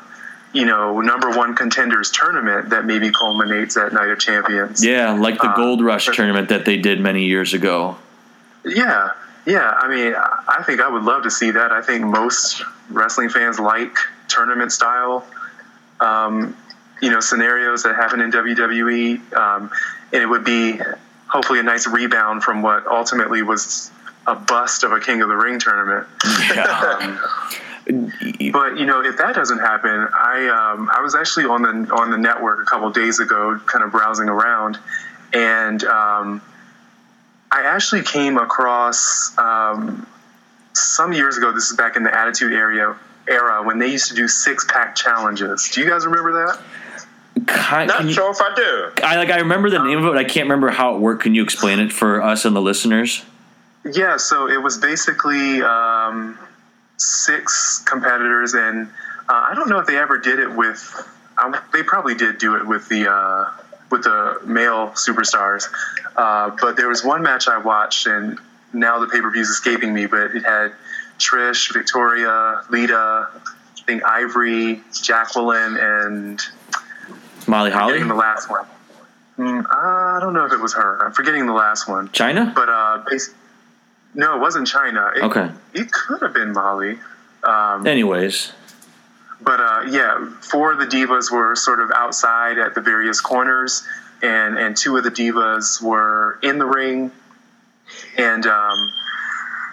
[0.53, 4.83] you know, number one contenders tournament that maybe culminates at Night of Champions.
[4.83, 7.97] yeah, like the uh, Gold Rush tournament that they did many years ago.
[8.65, 9.11] Yeah,
[9.45, 9.69] yeah.
[9.69, 11.71] I mean, I I think I would love to see that.
[11.71, 13.95] I think most wrestling fans like
[14.27, 15.25] tournament style,
[15.99, 16.55] um,
[17.01, 19.71] you know, scenarios that happen in WWE, um,
[20.13, 20.79] and it would be
[21.27, 23.91] hopefully a nice rebound from what ultimately was
[24.27, 26.07] a bust of a King of the Ring tournament.
[26.57, 27.19] Um,
[28.51, 32.11] but you know, if that doesn't happen, I um, I was actually on the on
[32.11, 34.77] the network a couple days ago, kind of browsing around,
[35.33, 36.41] and um,
[37.51, 40.05] I actually came across um,
[40.73, 41.51] some years ago.
[41.51, 42.95] This is back in the Attitude area
[43.27, 45.69] era when they used to do six pack challenges.
[45.73, 46.61] Do you guys remember that?
[47.47, 49.03] Not can you- sure if I do.
[49.03, 51.23] I like I remember the name of it, but I can't remember how it worked.
[51.23, 53.23] Can you explain it for us and the listeners?
[53.83, 56.37] Yeah, so it was basically um,
[56.97, 58.87] six competitors, and
[59.27, 61.09] uh, I don't know if they ever did it with.
[61.37, 63.49] Uh, they probably did do it with the uh,
[63.89, 65.67] with the male superstars,
[66.15, 68.37] uh, but there was one match I watched, and
[68.73, 70.73] now the pay per view is escaping me, but it had
[71.17, 76.39] Trish, Victoria, Lita, I think Ivory, Jacqueline, and
[77.47, 78.65] Molly Holly, the last one.
[79.37, 81.05] Mm, I don't know if it was her.
[81.05, 82.09] I'm forgetting the last one.
[82.09, 82.53] Chyna.
[82.53, 83.03] But uh,
[84.13, 85.15] no, it wasn't Chyna.
[85.17, 85.49] It, Okay.
[85.73, 86.99] it could have been Molly.
[87.43, 88.51] Um, Anyways,
[89.41, 93.83] but uh, yeah, four of the divas were sort of outside at the various corners,
[94.21, 97.11] and and two of the divas were in the ring,
[98.17, 98.91] and um,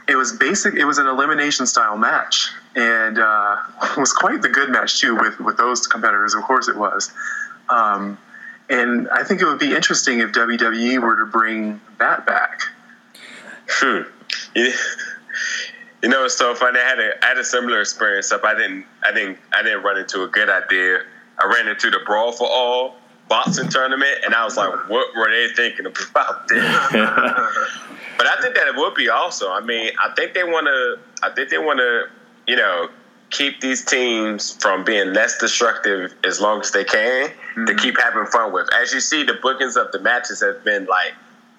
[0.09, 0.74] it was basic.
[0.74, 5.14] It was an elimination style match, and uh, it was quite the good match too
[5.16, 6.33] with with those competitors.
[6.35, 7.12] Of course, it was.
[7.70, 8.18] Um,
[8.68, 12.62] and I think it would be interesting if WWE were to bring that back.
[13.68, 14.02] Hmm.
[14.54, 14.72] You,
[16.02, 16.78] you know, it's so funny.
[16.78, 18.31] I had a I had a similar experience.
[18.33, 21.00] Up, I didn't I didn't I didn't run into a good idea.
[21.38, 22.96] I ran into the Brawl for All
[23.28, 26.64] boxing tournament, and I was like, what were they thinking about this?
[28.18, 29.52] But I think that it would be awesome.
[29.52, 30.98] I mean, I think they want to.
[31.22, 32.09] I think they want to.
[32.48, 32.88] You know,
[33.31, 37.31] keep these teams from being less destructive as long as they can
[37.67, 38.69] to keep having fun with.
[38.75, 41.14] As you see, the bookings of the matches have been like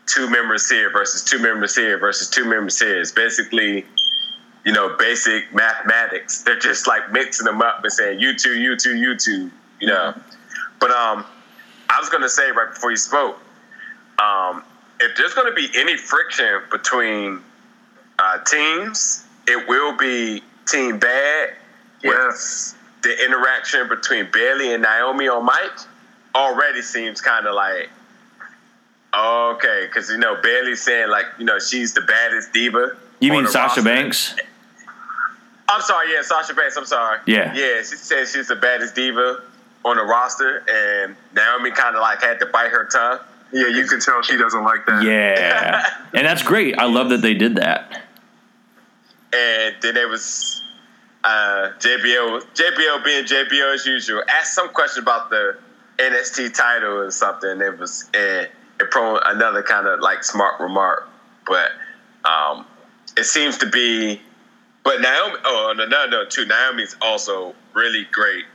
[0.08, 3.00] two members here versus two members here versus two members here.
[3.00, 3.86] It's basically,
[4.66, 6.42] you know, basic mathematics.
[6.42, 9.52] They're just like mixing them up and saying you two, you two, you two.
[9.80, 10.14] You know,
[10.80, 11.26] but um,
[11.90, 13.40] I was gonna say right before you spoke,
[14.20, 14.64] um,
[15.00, 17.42] if there's going to be any friction between
[18.18, 21.54] uh, teams, it will be Team Bad.
[22.04, 22.76] Yes.
[22.76, 25.72] With the interaction between Bayley and Naomi on mic
[26.36, 27.90] already seems kind of like
[29.18, 32.98] okay, because you know Bayley's saying like you know she's the baddest diva.
[33.20, 33.84] you mean Sasha roster.
[33.84, 34.36] Banks?
[35.68, 36.78] I'm sorry, yeah, Sasha Banks.
[36.78, 37.20] I'm sorry.
[37.28, 37.54] Yeah.
[37.54, 37.78] yeah.
[37.78, 39.44] She said she's the baddest diva
[39.86, 43.20] on the roster, and Naomi kind of like had to bite her tongue.
[43.52, 45.04] Yeah, you can tell she doesn't like that.
[45.04, 46.78] Yeah, and that's great.
[46.78, 48.04] I love that they did that.
[49.32, 50.63] And then there was
[51.24, 52.42] uh, JBL.
[52.54, 54.24] JBL being JBL as usual.
[54.30, 55.58] Asked some question about the
[55.98, 57.62] NXT title or something.
[57.62, 58.48] It was and
[58.80, 61.08] it pro another kind of like smart remark,
[61.46, 61.72] but
[62.26, 62.65] um,
[63.18, 64.22] it seems to be.
[64.84, 66.46] But Naomi, oh no, no, no, too.
[66.46, 68.46] Naomi's also really great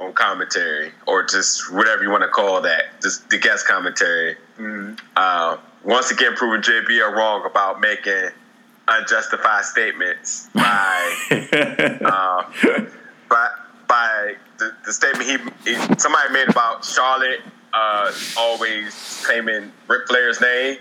[0.00, 4.36] on commentary, or just whatever you want to call that, just the guest commentary.
[5.16, 8.30] Uh, once again, proving JBL wrong about making
[8.88, 12.42] unjustified statements by uh,
[13.28, 13.48] by
[13.88, 15.24] by the, the statement
[15.64, 17.40] he, he somebody made about Charlotte
[17.72, 20.78] uh, always claiming Ric Flair's name,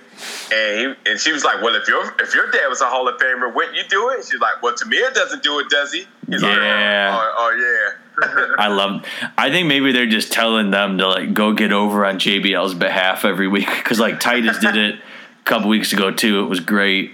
[0.53, 3.07] and he, and she was like, "Well, if your if your dad was a Hall
[3.07, 6.05] of Famer, wouldn't you do it?" She's like, "Well, Tamir doesn't do it, does he?"
[6.29, 6.49] He's Yeah.
[6.49, 9.03] like, "Oh, oh, yeah." I love.
[9.39, 13.25] I think maybe they're just telling them to like go get over on JBL's behalf
[13.25, 16.41] every week because like Titus did it a couple weeks ago too.
[16.41, 17.13] It was great.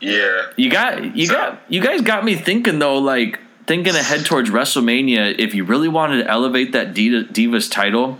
[0.00, 0.46] Yeah.
[0.56, 5.38] You got you got you guys got me thinking though, like thinking ahead towards WrestleMania.
[5.38, 8.18] If you really wanted to elevate that Diva, Divas title,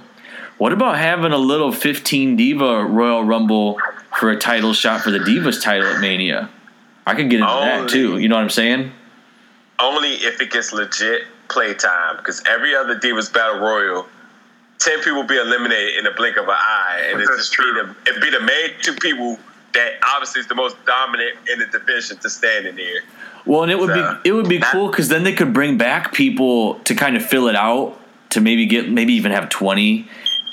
[0.58, 3.78] what about having a little 15 Diva Royal Rumble
[4.18, 6.50] for a title shot for the Divas title at Mania?
[7.06, 8.18] I could get into that too.
[8.18, 8.92] You know what I'm saying?
[9.80, 12.16] only if it gets legit playtime.
[12.16, 14.06] Because every other Divas Battle Royal,
[14.78, 17.64] ten people be eliminated in the blink of an eye, and it's That's just be
[17.64, 19.38] the it be the main two people
[19.78, 23.00] that obviously is the most dominant in the division to stand in there.
[23.46, 25.78] Well, and it would So, be it would be cool because then they could bring
[25.78, 27.98] back people to kind of fill it out
[28.30, 30.06] to maybe get maybe even have twenty,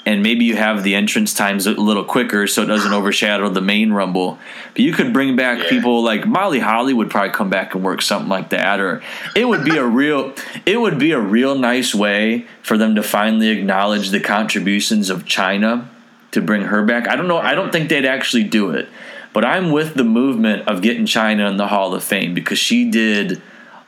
[0.06, 3.60] and maybe you have the entrance times a little quicker so it doesn't overshadow the
[3.62, 4.38] main rumble.
[4.74, 5.70] But you could bring back Yeah.
[5.70, 9.02] people like Molly Holly would probably come back and work something like that, or
[9.36, 10.34] it would be a real
[10.66, 15.26] it would be a real nice way for them to finally acknowledge the contributions of
[15.26, 15.88] Chyna
[16.32, 17.08] to bring her back.
[17.10, 17.38] I don't know.
[17.38, 18.88] I don't think they'd actually do it,
[19.36, 22.90] but I'm with the movement of getting Chyna in the Hall of Fame because she
[22.90, 23.42] did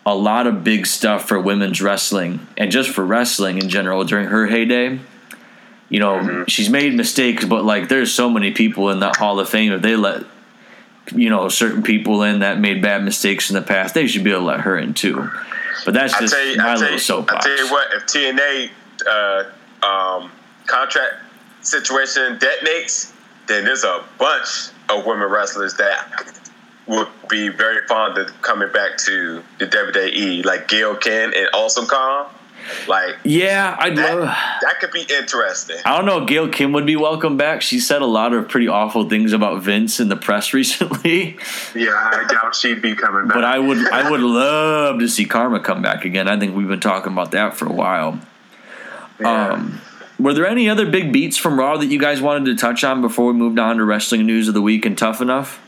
[0.05, 4.27] a lot of big stuff for women's wrestling and just for wrestling in general during
[4.27, 4.99] her heyday.
[5.88, 9.47] You know, she's made mistakes, but like there's so many people in that Hall of
[9.47, 9.71] Fame.
[9.71, 10.25] If they let
[11.15, 14.31] you know certain people in that made bad mistakes in the past, they should be
[14.31, 15.31] able to let her in too.
[15.86, 18.69] But that's I just you, my little you, I tell you what, if TNA
[19.07, 20.29] uh, um,
[20.65, 21.13] contract
[21.62, 23.13] situation detonates,
[23.47, 26.34] then there's a bunch of women wrestlers that
[26.88, 31.86] would be very fond of coming back to the WWE, like Gail Kim and Awesome
[31.86, 32.28] Kong.
[32.88, 34.26] Like Yeah, I'd that, love.
[34.28, 35.78] that could be interesting.
[35.86, 36.26] I don't know.
[36.26, 37.62] Gail Kim would be welcome back.
[37.62, 41.38] She said a lot of pretty awful things about Vince in the press recently.
[41.76, 43.36] Yeah, I doubt she'd be coming back.
[43.36, 46.28] But I would, I would love to see Karma come back again.
[46.28, 48.19] I think we've been talking about that for a while.
[49.19, 49.50] Yeah.
[49.54, 49.82] Um,
[50.19, 53.01] were there any other big beats from Raw that you guys wanted to touch on
[53.01, 55.60] before we moved on to wrestling news of the week and Tough Enough?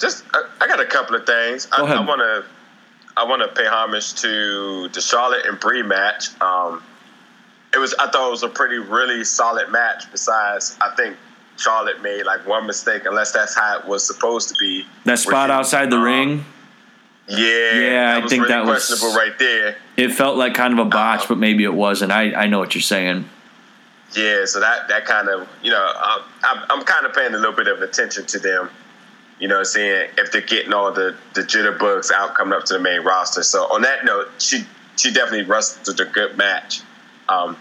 [0.00, 1.68] Just, I, I got a couple of things.
[1.72, 1.86] I, Go.
[1.86, 2.44] I want to,
[3.16, 6.28] I want to pay homage to the Charlotte and Brie match.
[6.40, 6.82] Um,
[7.72, 10.10] it was, I thought it was a pretty, really solid match.
[10.10, 11.16] Besides, I think
[11.56, 14.84] Charlotte made like one mistake, unless that's how it was supposed to be.
[15.04, 16.44] That spot Which- outside the um, ring,
[17.28, 19.76] Yeah, Yeah, I think really that was- questionable right there.
[19.96, 21.26] it felt like kind of a botch, Uh-huh.
[21.30, 22.10] but maybe it wasn't.
[22.12, 23.28] I, I know what you're saying.
[24.12, 25.92] Yeah, so that that kind of you know
[26.42, 28.70] I'm, I'm kind of paying a little bit of attention to them.
[29.40, 32.80] You know, seeing if they're getting all the the jitterbugs out coming up to the
[32.80, 33.42] main roster.
[33.42, 34.64] So on that note, she
[34.96, 36.82] she definitely wrestled a good match.
[37.28, 37.56] Um,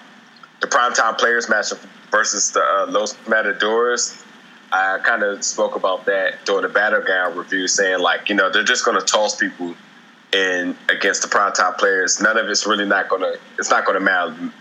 [0.61, 1.71] the primetime players match
[2.11, 4.23] versus the uh, Los Matadores.
[4.71, 8.63] I kind of spoke about that during the battleground review, saying like you know they're
[8.63, 9.75] just going to toss people
[10.31, 12.21] in against the primetime players.
[12.21, 14.51] None of it's really not going to it's not going to matter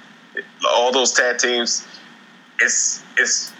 [0.68, 1.86] all those tag teams,
[2.60, 3.52] it's it's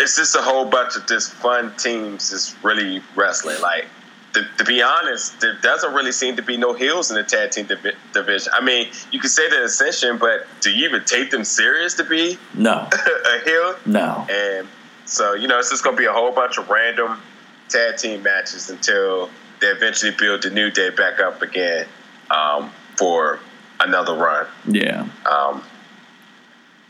[0.00, 3.60] it's just a whole bunch of just fun teams just really wrestling.
[3.60, 3.86] Like
[4.34, 7.50] to, to be honest, there doesn't really seem to be no heels in the tag
[7.50, 8.52] team divi- division.
[8.54, 12.04] I mean, you could say the Ascension, but do you even take them serious to
[12.04, 13.74] be No, a heel?
[13.86, 14.26] no.
[14.30, 14.68] And
[15.06, 17.20] so you know, it's just gonna be a whole bunch of random
[17.68, 21.86] tag team matches until they eventually build the New Day back up again
[22.30, 23.40] um, for
[23.80, 24.46] another run.
[24.66, 25.08] Yeah.
[25.26, 25.62] Um,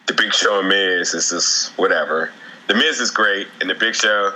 [0.08, 2.30] the Big Show and Miz is just whatever.
[2.66, 4.34] The Miz is great, and the Big Show.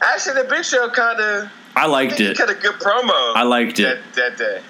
[0.00, 1.50] Actually, the Big Show kind of.
[1.74, 2.36] I liked He it.
[2.36, 3.34] cut a good promo.
[3.34, 3.98] I liked it.
[4.14, 4.60] that, that day,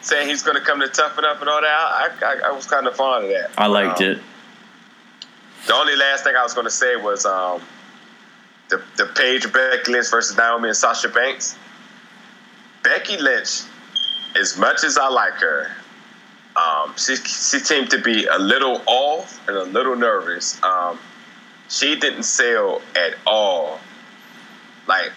[0.00, 1.66] saying he's going to come to Tough Enough and all that.
[1.70, 3.50] I, I, I was kind of fond of that.
[3.58, 4.18] I liked Um, it.
[5.66, 7.60] The only last thing I was going to say was um,
[8.68, 11.56] the the Paige Becky Lynch versus Naomi and Sasha Banks.
[12.82, 13.62] Becky Lynch
[14.34, 15.70] as much as I like her,
[16.56, 20.62] um, she she seemed to be a little off and a little nervous.
[20.62, 20.98] Um,
[21.68, 23.80] she didn't sell at all.
[24.86, 25.12] Like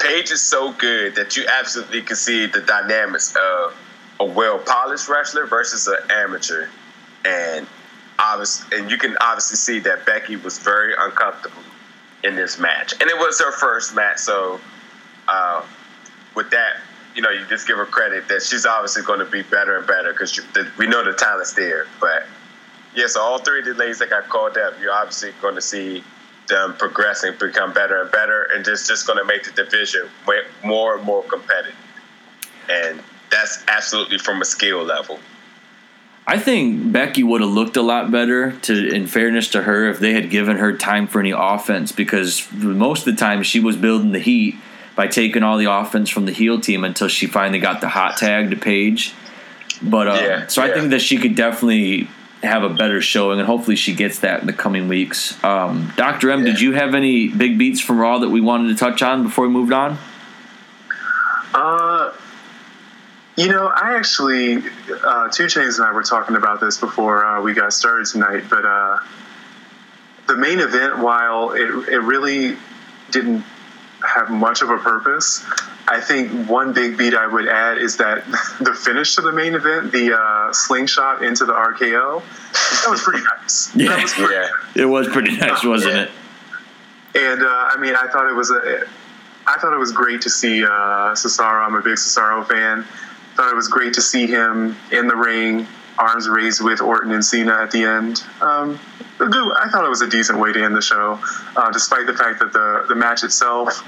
[0.00, 3.76] Paige is so good that you absolutely can see the dynamics of
[4.20, 6.68] a well polished wrestler versus an amateur,
[7.24, 7.66] and
[8.18, 11.62] obviously, and you can obviously see that Becky was very uncomfortable
[12.22, 14.18] in this match, and it was her first match.
[14.18, 14.60] So,
[15.26, 15.64] uh,
[16.36, 16.76] with that,
[17.14, 19.86] you know, you just give her credit that she's obviously going to be better and
[19.86, 20.40] better because
[20.78, 21.86] we know the talent's there.
[22.00, 22.24] But
[22.94, 25.62] yeah, so all three of the ladies that got called up, you're obviously going to
[25.62, 26.04] see
[26.48, 30.08] them progressing, become better and better, and just just going to make the division
[30.64, 31.74] more and more competitive.
[32.68, 35.18] And that's absolutely from a skill level.
[36.26, 38.52] I think Becky would have looked a lot better.
[38.52, 42.50] To in fairness to her, if they had given her time for any offense, because
[42.52, 44.56] most of the time she was building the heat
[44.96, 48.16] by taking all the offense from the heel team until she finally got the hot
[48.16, 49.14] tag to Paige.
[49.82, 50.70] But uh, yeah, so yeah.
[50.70, 52.08] I think that she could definitely
[52.42, 55.42] have a better showing, and hopefully she gets that in the coming weeks.
[55.44, 56.52] Um, Doctor M, yeah.
[56.52, 59.46] did you have any big beats from Raw that we wanted to touch on before
[59.46, 59.98] we moved on?
[61.52, 62.12] Uh,
[63.36, 64.62] you know, I actually,
[65.04, 68.44] uh, Two Chains and I were talking about this before uh, we got started tonight,
[68.48, 68.98] but uh,
[70.26, 72.56] the main event, while it, it really
[73.10, 73.44] didn't
[74.06, 75.44] have much of a purpose,
[75.88, 78.24] I think one big beat I would add is that
[78.60, 82.22] the finish to the main event, the uh, slingshot into the RKO,
[82.84, 83.70] that was pretty nice.
[83.76, 84.40] Yeah, was pretty yeah.
[84.40, 84.76] Nice.
[84.76, 86.10] it was pretty nice, wasn't it?
[87.14, 88.84] And uh, I mean, I thought it was a,
[89.46, 90.68] I thought it was great to see uh,
[91.14, 91.66] Cesaro.
[91.66, 92.84] I'm a big Cesaro fan.
[93.36, 95.66] Thought it was great to see him in the ring,
[95.98, 98.22] arms raised with Orton and Cena at the end.
[98.40, 98.78] Um,
[99.20, 101.20] I thought it was a decent way to end the show,
[101.56, 103.82] uh, despite the fact that the the match itself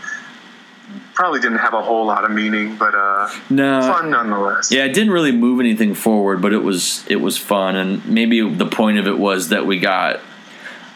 [1.14, 4.70] probably didn't have a whole lot of meaning, but uh, no, fun nonetheless.
[4.70, 8.46] Yeah, it didn't really move anything forward, but it was it was fun, and maybe
[8.48, 10.20] the point of it was that we got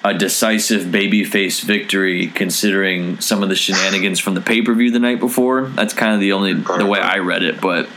[0.05, 4.99] a decisive babyface victory, considering some of the shenanigans from the pay per view the
[4.99, 5.63] night before.
[5.69, 7.61] That's kind of the only the way I read it.
[7.61, 7.89] But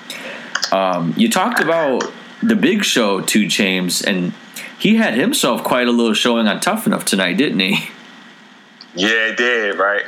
[0.72, 4.34] um, you talked about the Big Show, two James, and
[4.78, 7.90] he had himself quite a little showing on Tough Enough tonight, didn't he?
[8.96, 9.78] Yeah, he did.
[9.78, 10.04] Right.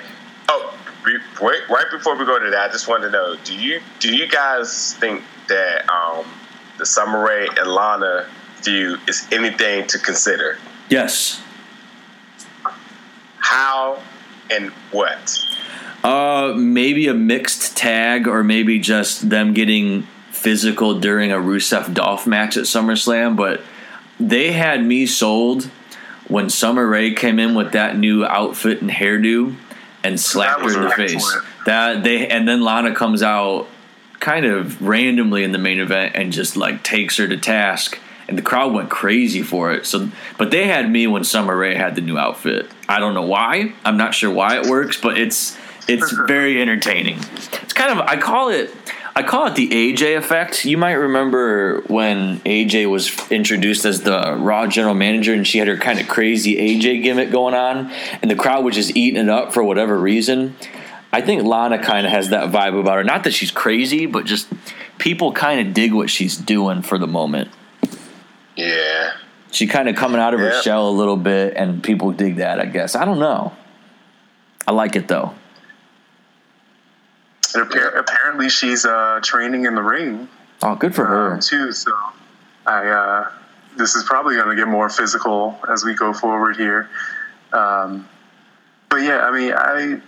[0.50, 0.74] Oh,
[1.06, 4.16] wait, right before we go to that, I just want to know: do you do
[4.16, 6.26] you guys think that um,
[6.78, 8.28] the Summer Rae and Lana
[8.62, 10.58] feud is anything to consider?
[10.90, 11.42] Yes.
[13.38, 14.02] How
[14.50, 15.38] and what?
[16.04, 20.08] Uh, maybe a mixed tag, or maybe just them getting
[20.42, 23.36] physical during a Rusev Dolph match at SummerSlam.
[23.36, 23.62] But
[24.20, 25.66] they had me sold
[26.28, 29.56] when Summer Rae came in with that new outfit and hairdo
[30.04, 31.38] and slapped her in the face.
[31.66, 33.68] That they and then Lana comes out
[34.20, 38.00] kind of randomly in the main event and just like takes her to task
[38.32, 39.86] and the crowd went crazy for it.
[39.86, 42.72] So, but they had me when Summer Rae had the new outfit.
[42.88, 43.74] I don't know why.
[43.84, 47.18] I'm not sure why it works, but it's it's very entertaining.
[47.18, 48.74] It's kind of I call it
[49.14, 50.64] I call it the AJ effect.
[50.64, 55.68] You might remember when AJ was introduced as the Raw general manager and she had
[55.68, 57.92] her kind of crazy AJ gimmick going on,
[58.22, 60.56] and the crowd was just eating it up for whatever reason.
[61.12, 63.04] I think Lana kind of has that vibe about her.
[63.04, 64.48] Not that she's crazy, but just
[64.98, 67.50] people kind of dig what she's doing for the moment.
[68.56, 69.12] Yeah.
[69.52, 72.62] She kind of coming out of her shell a little bit, and people dig that,
[72.62, 72.96] I guess.
[72.96, 73.54] I don't know.
[74.66, 75.34] I like it though.
[77.56, 80.28] And apparently, she's uh, training in the ring.
[80.62, 81.72] Oh, good for her um, too.
[81.72, 81.92] So,
[82.66, 83.32] I uh,
[83.78, 86.90] this is probably going to get more physical as we go forward here.
[87.54, 88.08] Um,
[88.90, 90.02] but yeah, I mean, I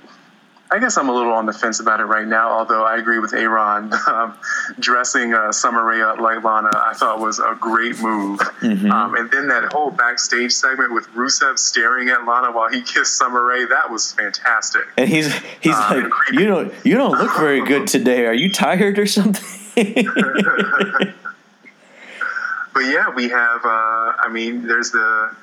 [0.74, 2.49] I guess I'm a little on the fence about it right now.
[2.49, 4.36] Although I agree with Aaron, um,
[4.80, 8.39] dressing uh, Summer Rae up like Lana, I thought was a great move.
[8.39, 8.89] Mm-hmm.
[8.89, 13.19] Um, and then that whole backstage segment with Rusev staring at Lana while he kissed
[13.19, 14.82] Summer Rae, that was fantastic.
[14.97, 18.26] And he's he's uh, like, you don't you don't look very good today.
[18.26, 19.45] Are you tired or something?
[19.76, 19.86] but
[22.80, 23.63] yeah, we have.
[23.63, 25.36] Uh, I mean, there's the.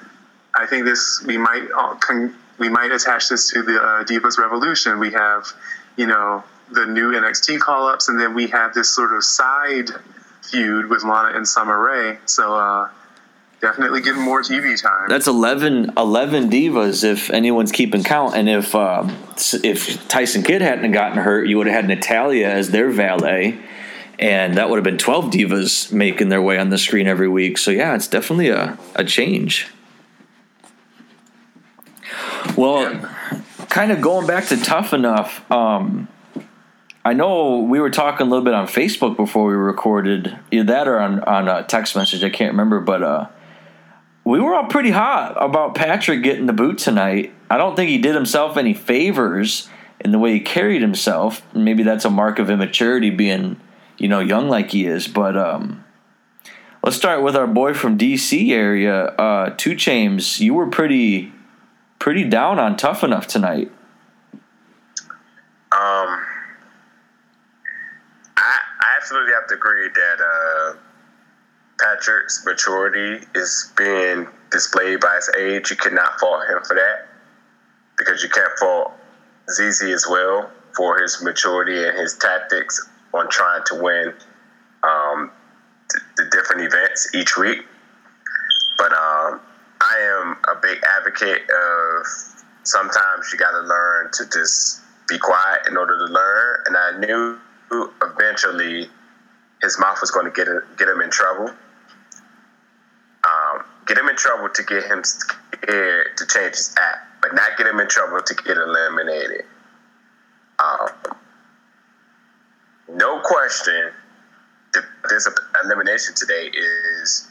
[0.56, 1.68] I think this we might
[2.00, 5.00] con- we might attach this to the uh, Divas Revolution.
[5.00, 5.52] We have,
[5.96, 9.88] you know, the new NXT call ups, and then we have this sort of side
[10.42, 12.18] feud with Lana and Summer Rae.
[12.26, 12.90] So, uh,
[13.62, 15.08] definitely getting more TV time.
[15.08, 18.36] That's 11, 11 divas if anyone's keeping count.
[18.36, 19.08] And if uh,
[19.64, 23.58] if Tyson Kidd hadn't gotten hurt, you would have had Natalya as their valet.
[24.18, 27.56] And that would have been 12 divas making their way on the screen every week.
[27.56, 29.66] So, yeah, it's definitely a, a change.
[32.56, 33.40] Well, yeah.
[33.68, 35.50] kind of going back to tough enough.
[35.50, 36.08] Um,
[37.04, 40.88] I, know we were talking a little bit on Facebook before we recorded, either that
[40.88, 42.22] or on on a text message.
[42.22, 43.28] I can't remember, but uh,
[44.24, 47.32] we were all pretty hot about Patrick getting the boot tonight.
[47.50, 49.68] I don't think he did himself any favors
[50.00, 51.42] in the way he carried himself.
[51.54, 53.60] Maybe that's a mark of immaturity, being
[53.98, 55.08] you know young like he is.
[55.08, 55.84] But um,
[56.84, 60.40] let's start with our boy from DC area, uh, Two Chains.
[60.40, 61.32] You were pretty
[62.00, 63.70] pretty down on Tough Enough tonight.
[65.72, 66.26] Um,
[68.36, 70.76] I, I absolutely have to agree that uh,
[71.78, 75.70] Patrick's maturity is being displayed by his age.
[75.70, 77.06] You cannot fault him for that
[77.96, 78.92] because you can't fault
[79.48, 84.14] ZZ as well for his maturity and his tactics on trying to win
[84.82, 85.30] um,
[85.90, 87.58] the, the different events each week.
[88.78, 89.09] But um,
[89.90, 92.06] I am a big advocate of
[92.62, 96.56] sometimes you got to learn to just be quiet in order to learn.
[96.66, 97.38] And I knew
[98.02, 98.88] eventually
[99.62, 100.46] his mouth was going to get
[100.78, 101.50] get him in trouble.
[103.24, 107.58] Um, get him in trouble to get him scared to change his act, but not
[107.58, 109.44] get him in trouble to get eliminated.
[110.58, 110.88] Um,
[112.88, 113.90] no question,
[115.08, 115.28] this
[115.64, 117.29] elimination today is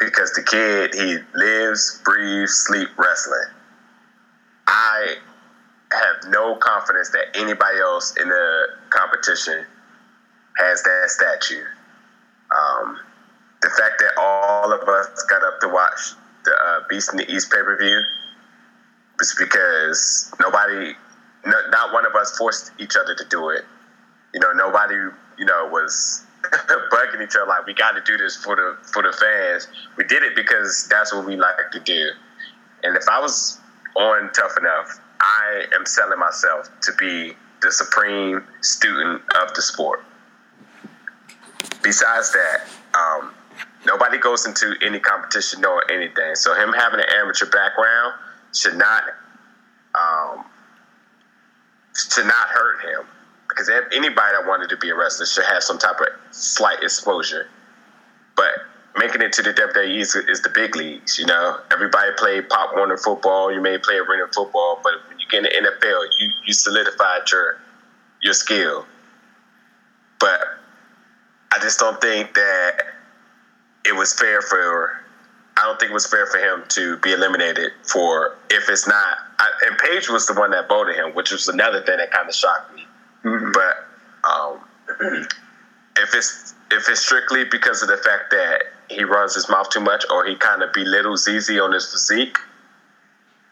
[0.00, 3.48] because the kid he lives, breathes, sleep wrestling.
[4.66, 5.16] I
[5.92, 9.66] have no confidence that anybody else in the competition
[10.56, 11.64] has that statue.
[12.50, 12.98] Um,
[13.62, 17.30] the fact that all of us got up to watch the uh, Beast in the
[17.30, 18.00] East pay per view
[19.18, 20.94] was because nobody,
[21.44, 23.64] no, not one of us forced each other to do it.
[24.32, 24.94] You know, nobody,
[25.38, 26.24] you know, was
[26.90, 29.68] bugging each other like we got to do this for the for the fans.
[29.96, 32.10] We did it because that's what we like to do.
[32.82, 33.58] And if I was
[33.96, 40.02] on Tough Enough, I am selling myself to be the supreme student of the sport.
[41.82, 42.62] Besides that,
[42.94, 43.32] um,
[43.84, 46.34] nobody goes into any competition knowing anything.
[46.34, 48.14] So him having an amateur background
[48.54, 49.02] should not
[49.94, 50.44] um,
[51.94, 53.06] should not hurt him
[53.50, 57.48] because anybody that wanted to be a wrestler should have some type of slight exposure.
[58.36, 58.54] But
[58.96, 61.18] making it to the WWE is, is, the big leagues.
[61.18, 63.52] You know, everybody played Pop Warner football.
[63.52, 67.30] You may play arena football, but when you get in the NFL, you you solidified
[67.30, 67.58] your
[68.22, 68.86] your skill.
[70.18, 70.40] But
[71.52, 72.78] I just don't think that
[73.84, 75.02] it was fair for.
[75.56, 79.18] I don't think it was fair for him to be eliminated for if it's not.
[79.38, 82.28] I, and Paige was the one that voted him, which was another thing that kind
[82.28, 82.79] of shocked me.
[83.24, 83.52] Mm-hmm.
[83.52, 84.60] But um,
[85.96, 89.80] if it's if it's strictly because of the fact that he runs his mouth too
[89.80, 92.38] much or he kind of belittles ZZ on his physique,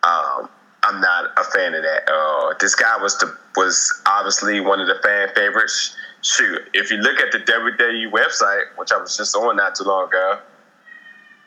[0.02, 0.48] um,
[0.82, 2.08] I'm not a fan of that.
[2.10, 5.96] Uh, this guy was the, was obviously one of the fan favorites.
[6.22, 9.84] Shoot, if you look at the WWE website, which I was just on not too
[9.84, 10.40] long ago,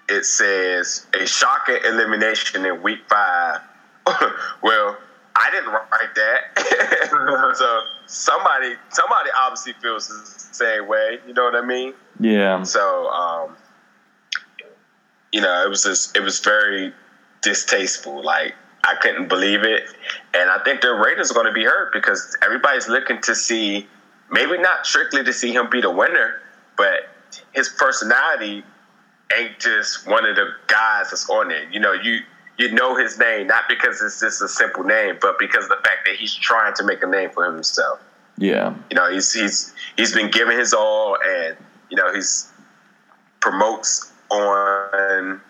[0.08, 3.62] it says a shocking elimination in week five.
[4.62, 4.98] well,
[5.36, 7.56] I didn't write that.
[7.58, 11.20] so somebody somebody obviously feels the same way.
[11.28, 11.94] You know what I mean?
[12.20, 12.64] Yeah.
[12.64, 13.56] So um,
[15.32, 16.94] you know, it was just it was very
[17.42, 18.24] distasteful.
[18.24, 18.54] Like
[18.84, 19.84] I couldn't believe it,
[20.34, 23.88] and I think their ratings are going to be hurt because everybody's looking to see
[24.32, 26.42] maybe not strictly to see him be the winner,
[26.78, 27.10] but
[27.54, 28.64] his personality
[29.38, 31.72] ain't just one of the guys that's on it.
[31.72, 32.20] You know, you
[32.58, 35.80] you know his name not because it's just a simple name, but because of the
[35.84, 38.00] fact that he's trying to make a name for himself.
[38.38, 41.58] Yeah, you know, he's he's he's been giving his all, and
[41.90, 42.52] you know he's
[43.40, 45.42] promotes on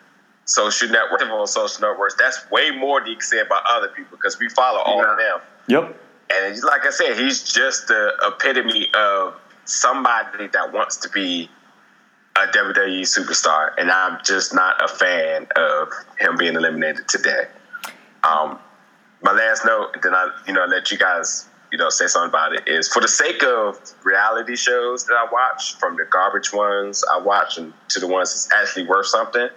[0.45, 2.15] social networks on social networks.
[2.17, 5.11] That's way more than you can say about other people because we follow all yeah.
[5.11, 5.39] of them.
[5.67, 5.97] Yep.
[6.33, 9.35] And like I said, he's just the epitome of
[9.65, 11.49] somebody that wants to be
[12.35, 17.43] a WWE superstar, and I'm just not a fan of him being eliminated today.
[18.23, 18.59] Um,
[19.23, 22.53] my last note, then I, you know, let you guys, you know, say something about
[22.53, 22.67] it.
[22.67, 27.19] Is for the sake of reality shows that I watch, from the garbage ones I
[27.19, 29.49] watch, and to the ones that's actually worth something.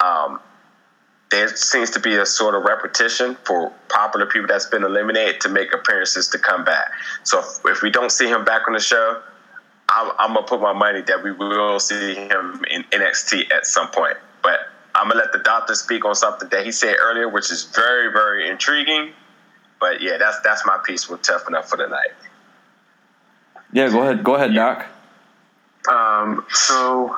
[0.00, 0.40] Um,
[1.30, 5.48] there seems to be a sort of repetition for popular people that's been eliminated to
[5.48, 6.90] make appearances to come back.
[7.22, 9.22] So if, if we don't see him back on the show,
[9.94, 13.90] I'm, I'm, gonna put my money that we will see him in NXT at some
[13.90, 14.16] point.
[14.42, 14.60] But
[14.94, 18.12] I'm gonna let the doctor speak on something that he said earlier, which is very,
[18.12, 19.12] very intriguing.
[19.80, 22.12] But yeah, that's that's my piece with tough enough for the night.
[23.72, 24.22] Yeah, go ahead.
[24.22, 24.86] Go ahead, Doc.
[25.90, 27.16] Um, so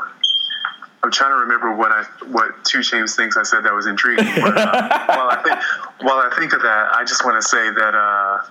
[1.03, 4.25] I'm trying to remember what I what Two Chains thinks I said that was intriguing.
[4.41, 5.59] But, uh, while I think
[6.01, 8.43] while I think of that, I just want to say that uh,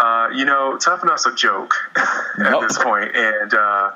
[0.00, 2.62] uh, you know, Tough Enough's a joke at Nope.
[2.68, 3.90] this point, and uh,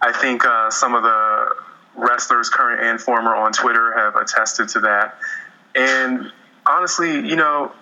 [0.00, 1.54] I think uh, some of the
[1.96, 5.18] wrestlers, current and former, on Twitter have attested to that.
[5.74, 6.30] And
[6.66, 7.72] honestly, you know,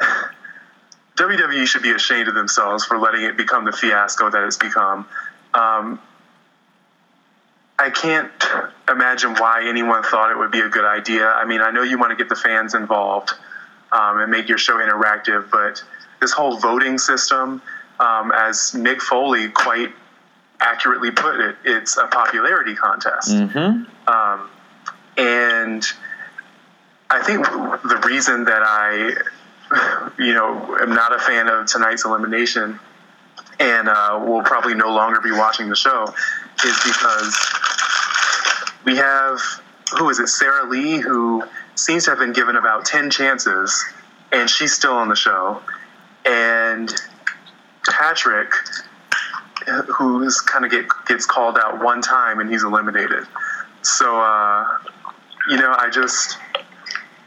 [1.16, 5.06] WWE should be ashamed of themselves for letting it become the fiasco that it's become.
[5.52, 6.00] Um,
[7.78, 8.30] I can't
[8.88, 11.26] imagine why anyone thought it would be a good idea.
[11.28, 13.32] I mean, I know you want to get the fans involved
[13.92, 15.82] um, and make your show interactive, but
[16.20, 17.62] this whole voting system,
[17.98, 19.90] um, as Mick Foley quite
[20.60, 23.30] accurately put it, it's a popularity contest.
[23.30, 24.08] Mm-hmm.
[24.08, 24.50] Um,
[25.16, 25.84] and
[27.10, 29.14] I think the reason that I,
[30.18, 32.78] you know, am not a fan of tonight's elimination
[33.58, 36.14] and uh, will probably no longer be watching the show
[36.64, 37.36] is because
[38.84, 39.40] we have,
[39.98, 41.44] who is it, Sarah Lee, who
[41.74, 43.84] seems to have been given about 10 chances
[44.32, 45.60] and she's still on the show.
[46.30, 46.94] And
[47.88, 48.52] Patrick,
[49.88, 53.26] who's kind of get gets called out one time and he's eliminated.
[53.82, 54.78] So uh,
[55.48, 56.38] you know, I just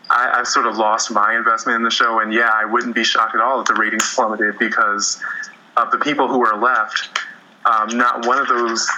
[0.09, 3.03] I, I've sort of lost my investment in the show, and yeah, I wouldn't be
[3.03, 5.21] shocked at all if the ratings plummeted because
[5.75, 7.19] of the people who are left.
[7.65, 8.89] Um, not one of those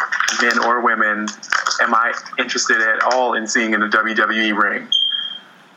[0.41, 1.27] men or women
[1.81, 4.87] am I interested at all in seeing in a WWE ring.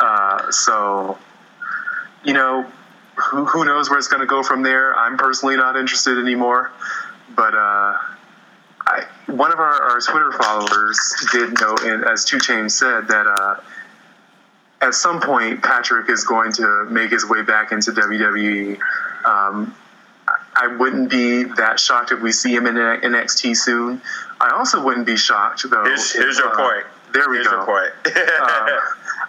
[0.00, 1.18] Uh, so,
[2.24, 2.66] you know,
[3.18, 4.94] who, who knows where it's going to go from there?
[4.94, 6.72] I'm personally not interested anymore.
[7.36, 7.96] But uh,
[8.86, 10.98] I, one of our, our Twitter followers
[11.32, 13.60] did know, and as Two Chains said, that uh,
[14.80, 18.78] at some point Patrick is going to make his way back into WWE.
[19.24, 19.74] Um,
[20.56, 24.02] I wouldn't be that shocked if we see him in NXT soon.
[24.40, 25.84] I also wouldn't be shocked though.
[25.84, 26.86] Here's, here's if, your uh, point.
[27.12, 27.56] There we Here's go.
[27.56, 28.16] your point.
[28.40, 28.80] Uh,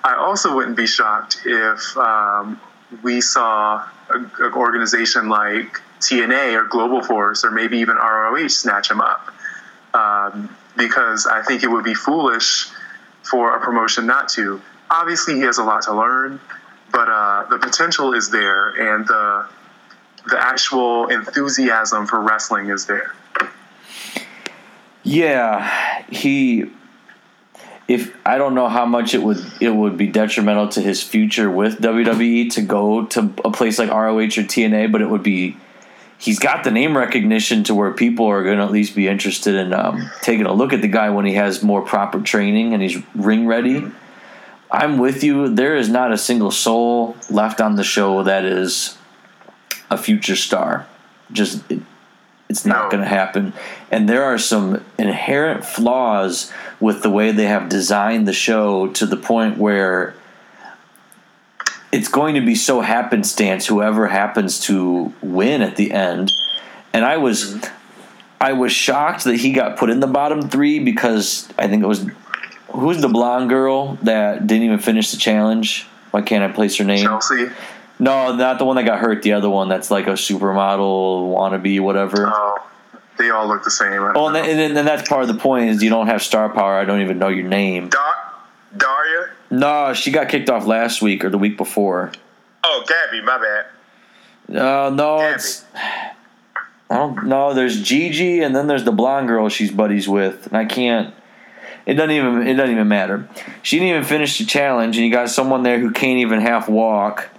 [0.03, 2.59] I also wouldn't be shocked if um,
[3.03, 9.01] we saw an organization like TNA or Global Force or maybe even ROH snatch him
[9.01, 9.33] up.
[9.93, 12.67] Um, because I think it would be foolish
[13.29, 14.61] for a promotion not to.
[14.89, 16.39] Obviously, he has a lot to learn,
[16.91, 19.47] but uh, the potential is there, and the
[20.27, 23.13] the actual enthusiasm for wrestling is there.
[25.03, 26.71] Yeah, he.
[27.89, 31.49] If I don't know how much it would it would be detrimental to his future
[31.49, 35.57] with WWE to go to a place like ROH or TNA, but it would be.
[36.19, 39.55] He's got the name recognition to where people are going to at least be interested
[39.55, 42.83] in um, taking a look at the guy when he has more proper training and
[42.83, 43.89] he's ring ready.
[44.69, 45.47] I'm with you.
[45.47, 48.97] There is not a single soul left on the show that is
[49.89, 50.87] a future star.
[51.31, 51.63] Just
[52.49, 52.89] it's not No.
[52.89, 53.53] going to happen.
[53.91, 59.05] And there are some inherent flaws with the way they have designed the show to
[59.05, 60.15] the point where
[61.91, 66.31] it's going to be so happenstance whoever happens to win at the end.
[66.93, 67.75] And I was mm-hmm.
[68.41, 71.87] I was shocked that he got put in the bottom 3 because I think it
[71.87, 72.05] was
[72.69, 75.85] who's the blonde girl that didn't even finish the challenge?
[76.11, 77.05] Why can't I place her name?
[77.05, 77.49] Chelsea,
[77.99, 79.21] No, not the one that got hurt.
[79.23, 82.31] The other one that's like a supermodel wannabe, whatever.
[82.33, 82.65] oh,
[83.17, 84.01] they all look the same.
[84.01, 84.31] Oh, and, know.
[84.33, 86.75] then, and then and that's part of the point is you don't have star power.
[86.79, 87.89] I don't even know your name.
[87.89, 88.33] Dar-
[88.77, 89.31] Daria?
[89.51, 92.11] No, she got kicked off last week or the week before.
[92.63, 93.65] Oh, Gabby, my bad.
[94.57, 95.35] Uh, no, Gabby.
[95.35, 95.65] it's.
[96.91, 97.53] I don't know.
[97.53, 101.13] There's Gigi, and then there's the blonde girl she's buddies with, and I can't.
[101.85, 102.47] It doesn't even.
[102.47, 103.27] It doesn't even matter.
[103.61, 106.69] She didn't even finish the challenge, and you got someone there who can't even half
[106.69, 107.29] walk,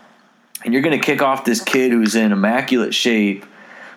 [0.65, 3.45] and you're gonna kick off this kid who's in immaculate shape,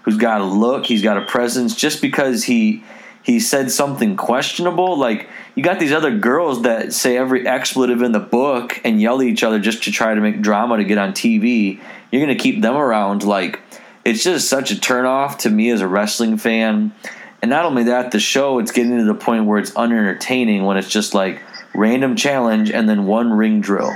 [0.04, 2.84] who's got a look, he's got a presence, just because he
[3.24, 4.98] he said something questionable.
[4.98, 9.22] Like you got these other girls that say every expletive in the book and yell
[9.22, 11.80] at each other just to try to make drama to get on TV.
[12.12, 13.24] You're gonna keep them around.
[13.24, 13.60] Like
[14.06, 16.94] it's just such a turnoff to me as a wrestling fan.
[17.42, 20.78] And not only that, the show it's getting to the point where it's unentertaining when
[20.78, 21.42] it's just like
[21.74, 23.92] random challenge and then one ring drill.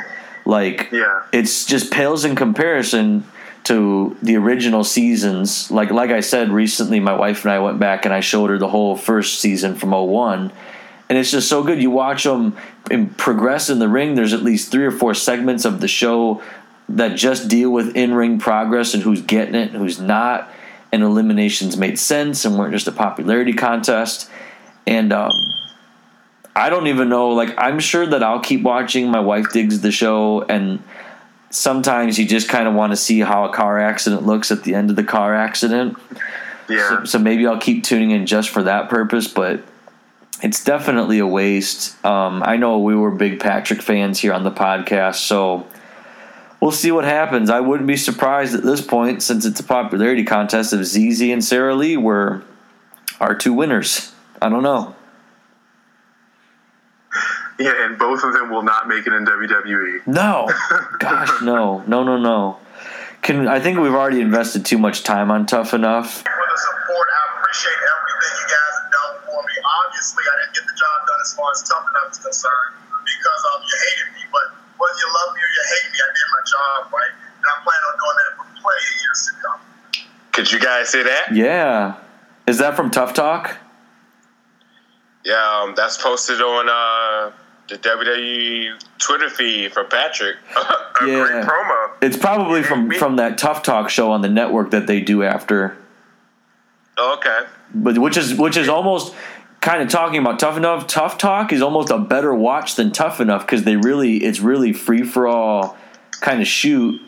[0.47, 1.23] Like Yeah.
[1.33, 3.25] it's just pales in comparison
[3.65, 5.69] to the original seasons.
[5.69, 8.57] Like like I said recently, my wife and I went back and I showed her
[8.57, 10.51] the whole first season from 01.
[11.09, 11.81] And it's just so good.
[11.81, 12.55] You watch them
[13.17, 14.15] progress in the ring.
[14.15, 16.41] There's at least three or four segments of the show
[16.89, 20.49] that just deal with in ring progress and who's getting it and who's not.
[20.93, 24.29] And eliminations made sense and weren't just a popularity contest.
[24.85, 25.31] And um,
[26.57, 27.29] I don't even know.
[27.29, 29.11] Like, I'm sure that I'll keep watching.
[29.11, 30.81] My wife digs the show, and
[31.51, 34.73] sometimes you just kind of want to see how a car accident looks at the
[34.73, 35.97] end of the car accident.
[36.67, 36.89] Yeah.
[36.89, 39.61] So, so maybe I'll keep tuning in just for that purpose, but
[40.41, 42.03] it's definitely a waste.
[42.03, 45.67] Um, I know we were big Patrick fans here on the podcast, so
[46.59, 47.51] we'll see what happens.
[47.51, 51.45] I wouldn't be surprised at this point, since it's a popularity contest, if ZZ and
[51.45, 52.41] Sarah Lee were
[53.21, 54.11] our two winners.
[54.41, 54.95] I don't know.
[57.59, 60.05] Yeah, and both of them will not make it in WWE.
[60.05, 60.47] No,
[60.99, 62.57] gosh, no, no, no, no.
[63.23, 66.21] Can I think we've already invested too much time on Tough Enough?
[66.21, 67.07] for the support.
[67.09, 69.53] I appreciate everything you guys have done for me.
[69.83, 73.41] Obviously, I didn't get the job done as far as tough enough is concerned because
[73.51, 74.23] um, you hated me.
[74.31, 74.47] But
[74.77, 77.55] whether you love me or you hate me, I did my job right, and I
[77.65, 79.59] plan on doing that for plenty of years to come.
[80.31, 81.33] Could you guys see that?
[81.33, 81.97] Yeah,
[82.45, 83.57] is that from Tough Talk?
[85.25, 87.35] Yeah, um, that's posted on uh,
[87.69, 90.37] the WWE Twitter feed from Patrick.
[91.01, 91.27] A Yeah.
[91.27, 91.89] great promo.
[92.01, 95.77] It's probably from from that Tough Talk show on the network that they do after.
[96.99, 97.47] Oh, okay.
[97.75, 99.13] but which is which is almost
[99.61, 103.19] kind of talking about tough enough tough talk is almost a better watch than tough
[103.21, 105.77] enough because they really it's really free for all
[106.21, 106.99] kind of shoot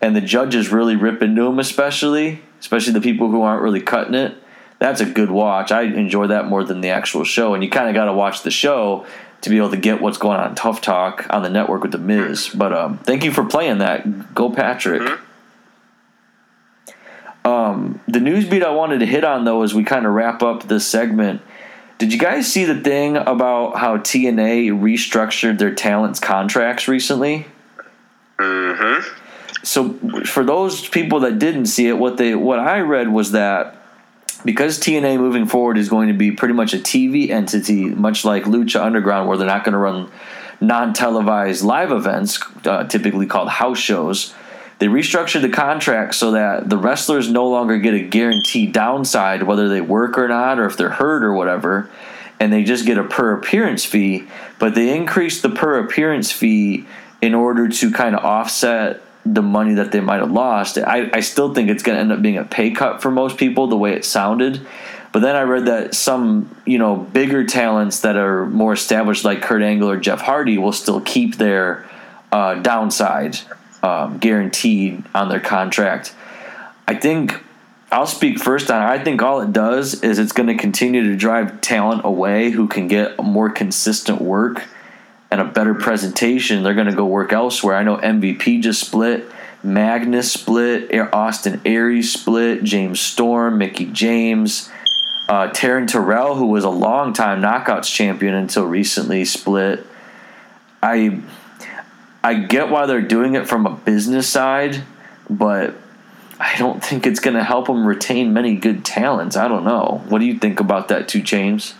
[0.00, 4.14] and the judges really rip into them especially especially the people who aren't really cutting
[4.14, 4.34] it
[4.78, 7.88] that's a good watch i enjoy that more than the actual show and you kind
[7.88, 9.04] of got to watch the show
[9.44, 11.98] to be able to get what's going on tough talk on the network with the
[11.98, 15.02] miz but um, thank you for playing that go patrick
[17.44, 20.42] um, the news beat I wanted to hit on though as we kind of wrap
[20.42, 21.42] up this segment.
[21.98, 27.46] Did you guys see the thing about how TNA restructured their talents contracts recently?
[28.38, 29.62] Mm-hmm.
[29.62, 29.92] So
[30.24, 33.76] for those people that didn't see it, what they what I read was that
[34.44, 38.44] because TNA moving forward is going to be pretty much a TV entity, much like
[38.44, 40.10] Lucha Underground, where they're not going to run
[40.60, 44.34] non-televised live events, uh, typically called house shows.
[44.78, 49.68] They restructured the contract so that the wrestlers no longer get a guaranteed downside, whether
[49.68, 51.88] they work or not, or if they're hurt or whatever,
[52.40, 54.26] and they just get a per appearance fee.
[54.58, 56.86] But they increased the per appearance fee
[57.22, 60.78] in order to kind of offset the money that they might have lost.
[60.78, 63.38] I, I still think it's going to end up being a pay cut for most
[63.38, 64.66] people, the way it sounded.
[65.12, 69.42] But then I read that some, you know, bigger talents that are more established, like
[69.42, 71.88] Kurt Angle or Jeff Hardy, will still keep their
[72.32, 73.38] uh, downside
[73.82, 76.14] um, guaranteed on their contract.
[76.88, 77.40] I think
[77.92, 78.82] I'll speak first on.
[78.82, 82.66] I think all it does is it's going to continue to drive talent away who
[82.66, 84.64] can get more consistent work
[85.30, 86.62] and a better presentation.
[86.62, 87.76] They're going to go work elsewhere.
[87.76, 89.28] I know MVP just split.
[89.64, 94.70] Magnus split, Austin Aries split, James Storm, Mickie James,
[95.26, 99.86] uh, Taryn Terrell, who was a long-time knockouts champion until recently, split.
[100.82, 101.22] I
[102.22, 104.82] I get why they're doing it from a business side,
[105.30, 105.74] but
[106.38, 109.34] I don't think it's going to help them retain many good talents.
[109.36, 110.02] I don't know.
[110.08, 111.74] What do you think about that, Two James?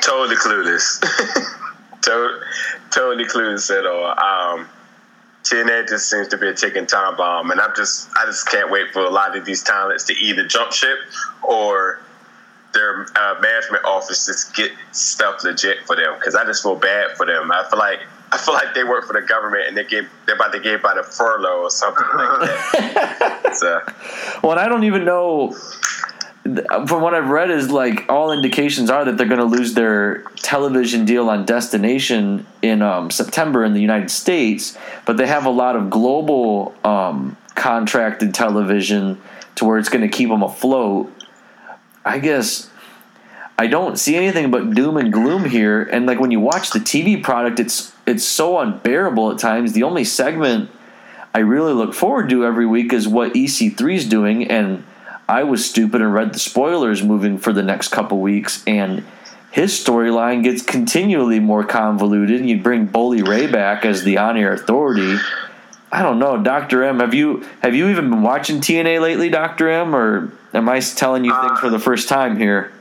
[0.00, 1.04] Totally clueless.
[2.02, 2.40] totally,
[2.90, 4.06] totally clueless at all.
[4.18, 4.68] Um,
[5.42, 8.70] TNA just seems to be a ticking time bomb, and I'm just, I just can't
[8.70, 10.98] wait for a lot of these talents to either jump ship
[11.42, 12.00] or
[12.72, 16.14] their uh, management offices get stuff legit for them.
[16.18, 17.50] Because I just feel bad for them.
[17.50, 18.00] I feel like.
[18.32, 20.80] I feel like they work for the government and they get they're about to get
[20.80, 23.50] by the furlough or something like that.
[23.56, 23.80] so,
[24.46, 25.56] Well, I don't even know.
[26.86, 30.22] From what I've read, is like all indications are that they're going to lose their
[30.36, 34.76] television deal on Destination in um, September in the United States,
[35.06, 39.20] but they have a lot of global um, contracted television
[39.56, 41.12] to where it's going to keep them afloat.
[42.04, 42.70] I guess
[43.58, 46.78] I don't see anything but doom and gloom here, and like when you watch the
[46.78, 49.74] TV product, it's it's so unbearable at times.
[49.74, 50.70] The only segment
[51.34, 54.84] I really look forward to every week is what EC3 is doing, and
[55.30, 59.04] I was stupid and read the spoilers moving for the next couple weeks, and
[59.52, 62.44] his storyline gets continually more convoluted.
[62.44, 65.18] You bring Bully Ray back as the on-air authority.
[65.92, 66.98] I don't know, Doctor M.
[66.98, 71.24] Have you have you even been watching TNA lately, Doctor M, or am I telling
[71.24, 72.72] you things for the first time here?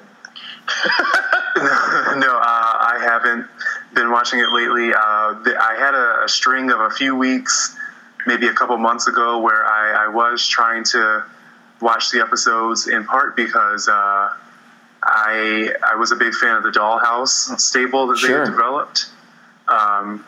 [1.56, 3.46] no, uh, I haven't
[3.94, 4.92] been watching it lately.
[4.92, 7.78] Uh, I had a, a string of a few weeks,
[8.26, 11.26] maybe a couple months ago, where I, I was trying to
[11.82, 14.34] watch the episodes in part because uh,
[15.04, 18.46] I I was a big fan of the Dollhouse stable that Sure.
[18.46, 19.08] they developed.
[19.68, 20.26] Um,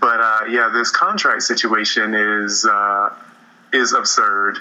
[0.00, 3.10] but uh, yeah, this contract situation is uh,
[3.72, 4.58] is absurd.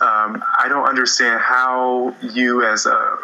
[0.00, 3.18] Um, I don't understand how you, as a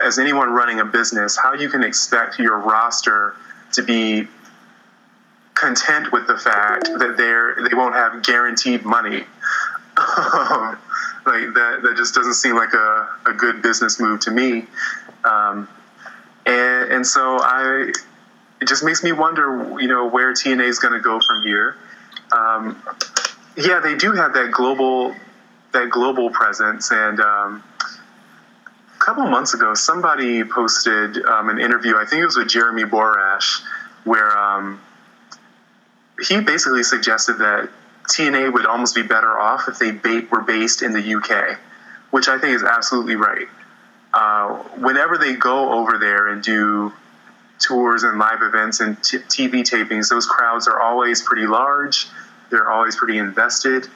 [0.00, 3.36] as anyone running a business, how you can expect your roster
[3.72, 4.26] to be
[5.54, 9.24] content with the fact that they're they won't have guaranteed money.
[11.26, 14.66] Like that, that just doesn't seem like a, a good business move to me.
[15.24, 15.68] Um,
[16.46, 17.92] and, and so I,
[18.60, 21.76] it just makes me wonder, you know, where TNA is going to go from here.
[22.32, 22.82] Um,
[23.56, 25.14] yeah, they do have that global
[25.72, 26.90] that global presence.
[26.90, 27.62] And um,
[28.94, 31.96] a couple months ago, somebody posted um, an interview.
[31.96, 33.62] I think it was with Jeremy Borash,
[34.04, 34.80] where um,
[36.26, 37.70] he basically suggested that
[38.10, 41.58] TNA would almost be better off if they ba- were based in the UK,
[42.10, 43.46] which I think is absolutely right.
[44.12, 46.92] Uh, whenever they go over there and do
[47.60, 52.06] tours and live events and t- TV tapings, those crowds are always pretty large.
[52.50, 53.86] They're always pretty invested.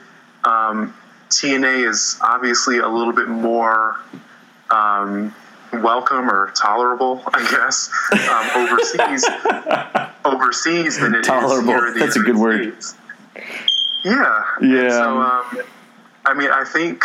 [0.45, 0.95] Um,
[1.31, 3.97] TNA is obviously a little bit more
[4.71, 5.35] um,
[5.73, 7.91] welcome or tolerable, I guess,
[8.31, 9.27] um, overseas.
[10.25, 11.59] overseas than it Tolerable.
[11.59, 12.77] is here in the That's a United good word.
[14.05, 14.43] Yeah.
[14.61, 14.81] Yeah.
[14.81, 15.63] And so, um,
[16.27, 17.05] I mean, I think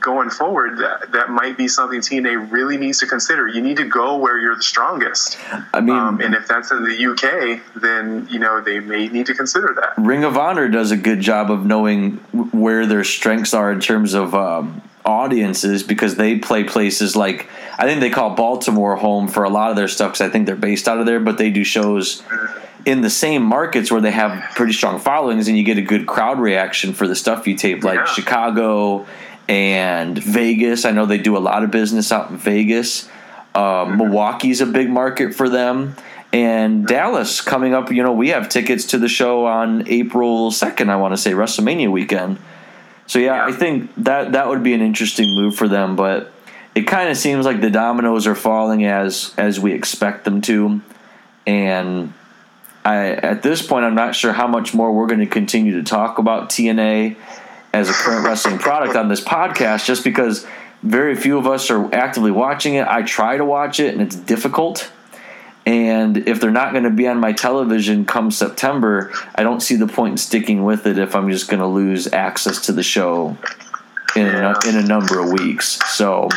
[0.00, 3.48] going forward, that, that might be something TNA really needs to consider.
[3.48, 5.38] You need to go where you're the strongest.
[5.72, 9.26] I mean, Um, and if that's in the UK, then you know they may need
[9.26, 10.00] to consider that.
[10.02, 12.12] Ring of Honor does a good job of knowing
[12.52, 17.84] where their strengths are in terms of um, audiences because they play places like I
[17.86, 20.56] think they call Baltimore home for a lot of their stuff because I think they're
[20.56, 22.22] based out of there, but they do shows
[22.86, 26.06] in the same markets where they have pretty strong followings and you get a good
[26.06, 28.04] crowd reaction for the stuff you tape, like Yeah.
[28.06, 29.06] Chicago
[29.48, 30.84] and Vegas.
[30.84, 33.08] I know they do a lot of business out in Vegas.
[33.54, 35.96] Uh, Milwaukee's a big market for them.
[36.32, 40.90] And Dallas coming up, you know, we have tickets to the show on April 2nd,
[40.90, 42.38] I want to say, WrestleMania weekend.
[43.06, 46.30] So, yeah, I think that that would be an interesting move for them, but
[46.74, 50.82] it kind of seems like the dominoes are falling as as we expect them to.
[51.46, 52.12] And
[52.88, 55.82] I at this point I'm not sure how much more we're going to continue to
[55.82, 57.16] talk about TNA
[57.74, 60.46] as a current wrestling product on this podcast just because
[60.82, 62.86] very few of us are actively watching it.
[62.86, 64.90] I try to watch it and it's difficult.
[65.66, 69.76] And if they're not going to be on my television come September, I don't see
[69.76, 72.82] the point in sticking with it if I'm just going to lose access to the
[72.82, 73.36] show
[74.16, 75.78] in a, in a number of weeks.
[75.90, 76.30] So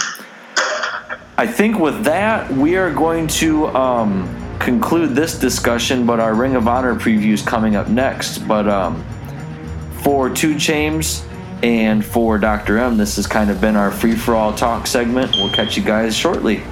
[1.37, 6.55] I think with that, we are going to um, conclude this discussion, but our Ring
[6.55, 8.39] of Honor preview is coming up next.
[8.39, 9.03] But um,
[10.03, 11.25] for Two Chains
[11.63, 12.77] and for Dr.
[12.77, 15.31] M, this has kind of been our free for all talk segment.
[15.35, 16.63] We'll catch you guys shortly.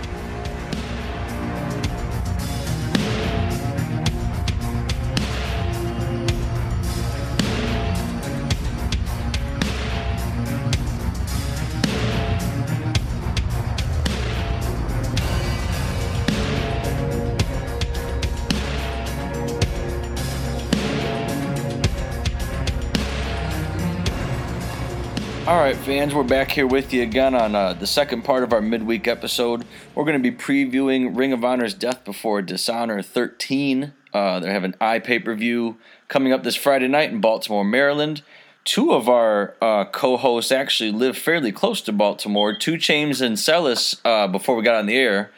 [26.00, 29.06] Fans, we're back here with you again on uh, the second part of our midweek
[29.06, 29.66] episode.
[29.94, 33.92] We're going to be previewing Ring of Honor's Death Before Dishonor 13.
[34.14, 35.76] Uh, they have an eye pay per view
[36.08, 38.22] coming up this Friday night in Baltimore, Maryland.
[38.64, 42.56] Two of our uh, co hosts actually live fairly close to Baltimore.
[42.58, 45.32] Two Chains and Celis, uh, before we got on the air,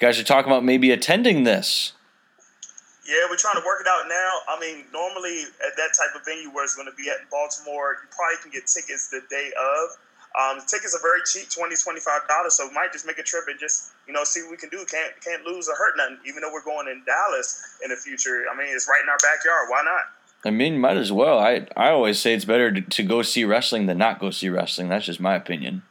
[0.00, 1.92] you guys are talking about maybe attending this.
[3.06, 4.32] Yeah, we're trying to work it out now.
[4.48, 7.26] I mean, normally at that type of venue where it's going to be at in
[7.30, 9.96] Baltimore, you probably can get tickets the day of.
[10.36, 13.58] Um, tickets are very cheap, $20, $25, so we might just make a trip and
[13.58, 14.84] just, you know, see what we can do.
[14.90, 18.44] Can't can't lose or hurt nothing, even though we're going in Dallas in the future.
[18.52, 19.68] I mean, it's right in our backyard.
[19.68, 20.02] Why not?
[20.44, 21.38] I mean, might as well.
[21.38, 24.48] I, I always say it's better to, to go see wrestling than not go see
[24.48, 24.88] wrestling.
[24.88, 25.82] That's just my opinion.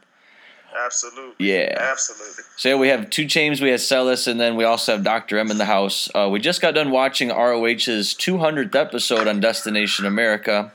[0.86, 1.46] Absolutely.
[1.46, 1.76] Yeah.
[1.78, 2.44] Absolutely.
[2.56, 5.38] So yeah, we have two James, we have Celis, and then we also have Dr.
[5.38, 6.10] M in the house.
[6.14, 10.72] Uh, we just got done watching ROH's 200th episode on Destination America.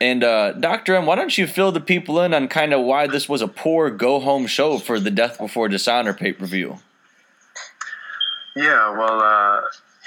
[0.00, 0.94] And uh, Dr.
[0.94, 3.48] M, why don't you fill the people in on kind of why this was a
[3.48, 6.78] poor go home show for the Death Before Dishonor pay per view?
[8.54, 9.62] Yeah, well, uh,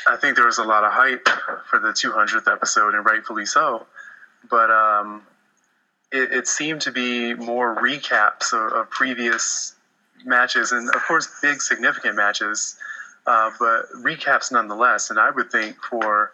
[0.07, 1.27] I think there was a lot of hype
[1.69, 3.85] for the 200th episode, and rightfully so.
[4.49, 5.23] But um,
[6.11, 9.75] it, it seemed to be more recaps of, of previous
[10.25, 12.77] matches, and of course, big significant matches,
[13.27, 15.09] uh, but recaps nonetheless.
[15.09, 16.31] And I would think for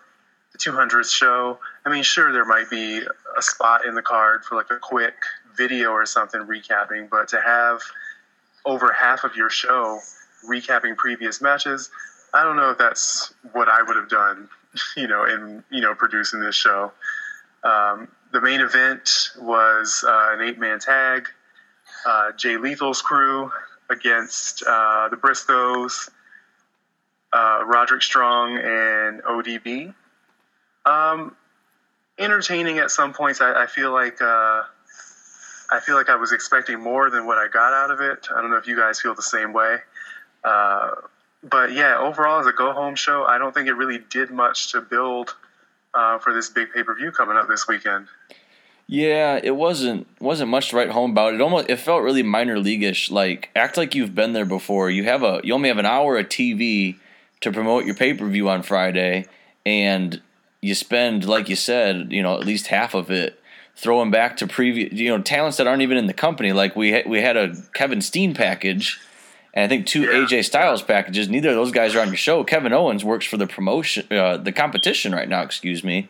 [0.51, 3.01] the 200th show, I mean, sure, there might be
[3.38, 5.16] a spot in the card for like a quick
[5.58, 7.82] video or something recapping, but to have
[8.66, 10.00] over half of your show
[10.50, 11.90] recapping previous matches,
[12.34, 14.50] I don't know if that's what I would have done,
[14.98, 16.92] you know, in you know producing this show.
[17.64, 19.10] Um, the main event
[19.40, 21.28] was uh, an eight-man tag,
[22.06, 23.52] uh, Jay Lethal's crew
[23.90, 26.10] against uh, the Briscoes,
[27.34, 29.94] uh, Roderick Strong, and ODB.
[30.86, 31.36] Um,
[32.18, 33.41] entertaining at some points.
[33.41, 34.63] I, I feel like uh,
[35.72, 38.28] I feel like I was expecting more than what I got out of it.
[38.36, 39.78] I don't know if you guys feel the same way.
[40.43, 40.91] Uh,
[41.43, 44.72] but yeah, overall, as a go home show, I don't think it really did much
[44.72, 45.36] to build
[45.93, 48.07] uh, for this big pay per view coming up this weekend.
[48.88, 51.34] Yeah, it wasn't wasn't much to write home about.
[51.34, 53.09] It almost it felt really minor leagueish.
[53.09, 54.89] Like act like you've been there before.
[54.89, 56.97] You have a you only have an hour of TV
[57.41, 59.26] to promote your pay per view on Friday,
[59.66, 60.22] and
[60.66, 63.39] you spend like you said, you know, at least half of it
[63.78, 66.53] throwing back to previous you know talents that aren't even in the company.
[66.53, 68.99] Like we ha- we had a Kevin Steen package.
[69.53, 70.26] And I think two Yeah.
[70.26, 71.30] AJ Styles packages.
[71.30, 72.43] Neither of those guys are on your show.
[72.43, 75.43] Kevin Owens works for the promotion, uh, the competition right now.
[75.43, 76.09] Excuse me.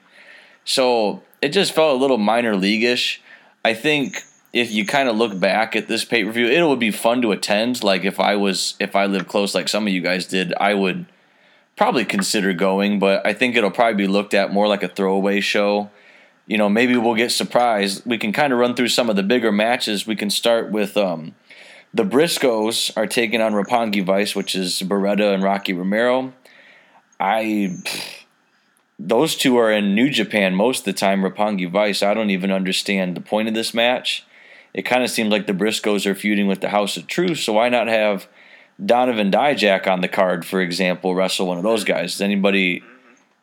[0.63, 3.19] So it just felt a little minor leagueish.
[3.63, 4.17] I think
[4.51, 7.21] if you kind of look back at this pay per view, it would be fun
[7.21, 7.83] to attend.
[7.83, 10.73] Like if I was, if I lived close, like some of you guys did, I
[10.73, 11.05] would
[11.76, 12.99] probably consider going.
[12.99, 15.89] But I think it'll probably be looked at more like a throwaway show.
[16.47, 18.05] You know, maybe we'll get surprised.
[18.05, 20.05] We can kind of run through some of the bigger matches.
[20.05, 21.34] We can start with um,
[21.93, 26.34] the Briscoes are taking on Roppongi Vice, which is Beretta and Rocky Romero.
[27.19, 27.78] I
[28.99, 31.23] those two are in New Japan most of the time.
[31.23, 32.03] Roppongi Vice.
[32.03, 34.26] I don't even understand the point of this match.
[34.73, 37.53] It kind of seems like the Briscoes are feuding with the House of Truth, so
[37.53, 38.28] why not have
[38.84, 42.13] Donovan Dijak on the card, for example, wrestle one of those guys?
[42.13, 42.84] Does anybody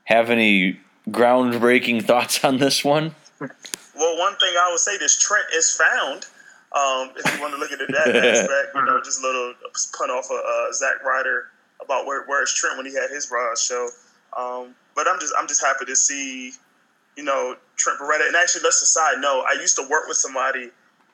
[0.05, 0.79] have any
[1.09, 3.15] groundbreaking thoughts on this one?
[3.41, 6.27] Well, one thing I would say is Trent is found.
[6.73, 9.55] Um, if you want to look at it that aspect, you know, just a little
[9.97, 11.49] pun off of uh, Zack Ryder
[11.83, 13.89] about where where's Trent when he had his Raw show.
[14.37, 16.53] Um, but I'm just I'm just happy to see,
[17.17, 18.27] you know, Trent Beretta.
[18.27, 20.71] And actually, let's aside note, I used to work with somebody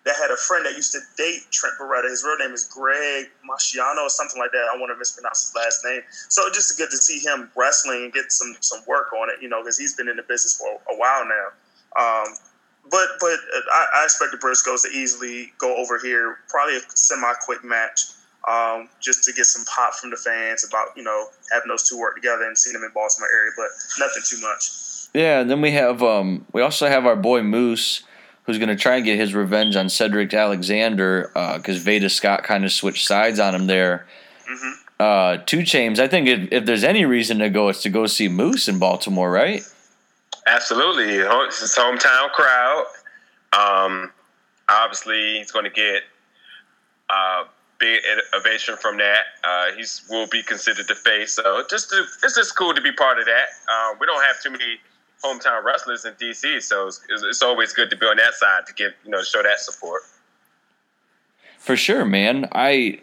[0.09, 2.09] that had a friend that used to date Trent Beretta.
[2.09, 4.67] His real name is Greg Masciano or something like that.
[4.73, 6.01] I want to mispronounce his last name.
[6.29, 9.51] So just good to see him wrestling and get some some work on it, you
[9.51, 11.47] know, because he's been in the business for a while now.
[12.01, 12.35] Um,
[12.91, 13.39] but but
[13.71, 16.39] I, I expect the Briscoes to easily go over here.
[16.49, 18.01] Probably a semi quick match,
[18.49, 21.99] um, just to get some pop from the fans about you know having those two
[21.99, 23.53] work together and seeing them in Baltimore area.
[23.57, 24.71] But nothing too much.
[25.13, 28.05] Yeah, and then we have um, we also have our boy Moose,
[28.49, 32.65] who's going to try and get his revenge on Cedric Alexander because Veda Scott kind
[32.65, 34.07] of switched sides on him there.
[34.49, 36.01] hmm Uh, Two Chains.
[36.01, 38.79] I think if, if there's any reason to go, it's to go see Moose in
[38.79, 39.61] Baltimore, right?
[40.47, 42.87] Absolutely, it's his hometown crowd.
[43.53, 44.11] Um,
[44.71, 46.05] obviously, he's going to get
[47.11, 47.45] uh,
[47.79, 48.01] big
[48.35, 49.25] ovation from that.
[49.45, 52.93] Uh, he's will be considered the face, so just to, it's just cool to be
[52.93, 53.49] part of that.
[53.71, 54.81] Um, we don't have too many
[55.25, 58.75] hometown wrestlers in DC, so it's, it's always good to be on that side to
[58.75, 60.03] give you know show that support.
[61.59, 62.49] For sure, man.
[62.53, 63.01] I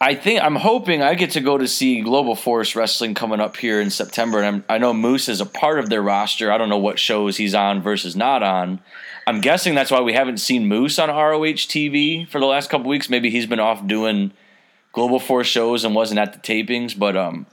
[0.00, 3.56] I think I'm hoping I get to go to see Global Force Wrestling coming up
[3.56, 6.52] here in September, and I'm, I know Moose is a part of their roster.
[6.52, 8.80] I don't know what shows he's on versus not on.
[9.26, 12.88] I'm guessing that's why we haven't seen Moose on ROH TV for the last couple
[12.88, 13.08] weeks.
[13.08, 14.32] Maybe he's been off doing
[14.92, 16.96] Global Force shows and wasn't at the tapings.
[16.96, 17.46] But um,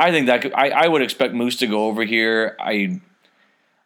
[0.00, 2.56] I think that could, I I would expect Moose to go over here.
[2.58, 3.00] I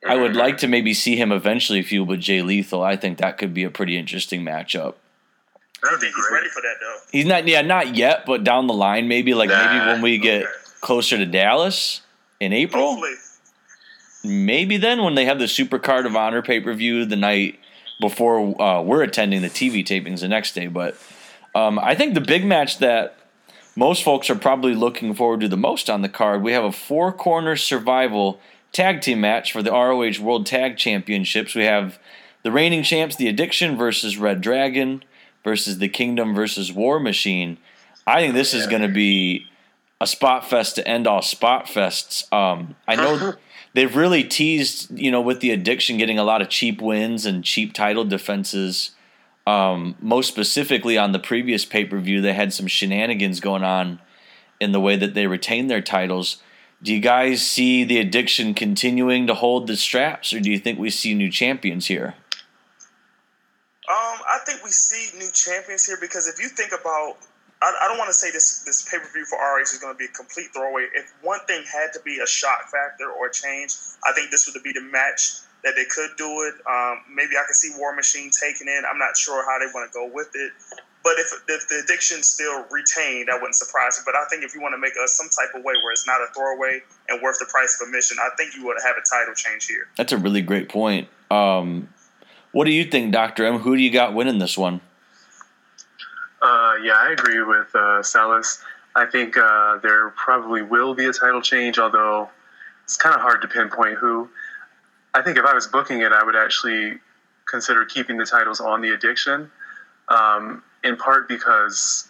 [0.06, 2.82] I would like to maybe see him eventually feud with Jay Lethal.
[2.82, 4.94] I think that could be a pretty interesting matchup.
[5.82, 6.96] I don't think he's ready for that though.
[7.10, 10.42] He's not, yeah, not yet, but down the line, maybe like maybe when we get
[10.42, 10.52] okay.
[10.80, 12.00] closer to Dallas
[12.40, 13.14] in April, Hopefully,
[14.24, 17.58] maybe then when they have the Super Card of Honor pay per view the night
[18.00, 20.66] before uh, we're attending the TV tapings the next day.
[20.66, 20.96] But
[21.54, 23.16] um, I think the big match that
[23.76, 26.72] most folks are probably looking forward to the most on the card, we have a
[26.72, 28.40] four corner survival
[28.72, 31.54] tag team match for the ROH World Tag Championships.
[31.54, 31.98] We have
[32.42, 35.02] the reigning champs, The Addiction versus Red Dragon
[35.42, 37.58] versus The Kingdom versus War Machine.
[38.06, 39.46] I think this is going to be
[40.00, 42.30] a spot fest to end all spot fests.
[42.32, 43.34] Um, I know
[43.74, 47.42] they've really teased, you know, with the addiction getting a lot of cheap wins and
[47.42, 48.90] cheap title defenses.
[49.47, 54.01] Um, most specifically on the previous pay per view, they had some shenanigans going on
[54.59, 56.42] in the way that they retained their titles.
[56.82, 60.78] Do you guys see the addiction continuing to hold the straps, or do you think
[60.78, 62.14] we see new champions here?
[63.86, 67.16] Um, I think we see new champions here because if you think about,
[67.61, 69.92] I, I don't want to say this this pay per view for RH is going
[69.92, 70.88] to be a complete throwaway.
[70.95, 74.49] If one thing had to be a shock factor or a change, I think this
[74.49, 76.54] would be the match that they could do it.
[76.68, 78.84] Um, maybe I could see War Machine taking it.
[78.90, 80.52] I'm not sure how they want to go with it.
[81.02, 84.04] But if, if the addiction still retained, that wouldn't surprise me.
[84.06, 86.06] But I think if you want to make us some type of way where it's
[86.06, 89.04] not a throwaway and worth the price of admission, I think you would have a
[89.04, 89.88] title change here.
[89.96, 91.08] That's a really great point.
[91.30, 91.88] Um,
[92.52, 93.58] what do you think, Doctor M?
[93.58, 94.80] Who do you got winning this one?
[96.40, 98.62] Uh, yeah, I agree with uh, Salas.
[98.94, 102.30] I think uh, there probably will be a title change, although
[102.84, 104.28] it's kind of hard to pinpoint who.
[105.14, 106.98] I think if I was booking it, I would actually
[107.48, 109.50] consider keeping the titles on the addiction,
[110.08, 112.08] um, in part because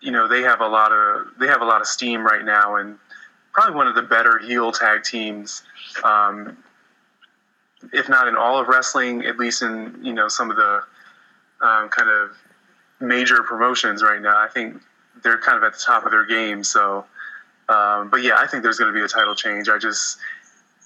[0.00, 2.76] you know they have a lot of they have a lot of steam right now,
[2.76, 2.98] and
[3.52, 5.62] probably one of the better heel tag teams.
[6.04, 6.56] Um,
[7.92, 10.82] if not in all of wrestling, at least in you know some of the
[11.60, 12.36] um, kind of
[13.00, 14.38] major promotions right now.
[14.38, 14.80] I think
[15.22, 16.62] they're kind of at the top of their game.
[16.62, 17.04] So,
[17.68, 19.68] um, but yeah, I think there's going to be a title change.
[19.68, 20.18] I just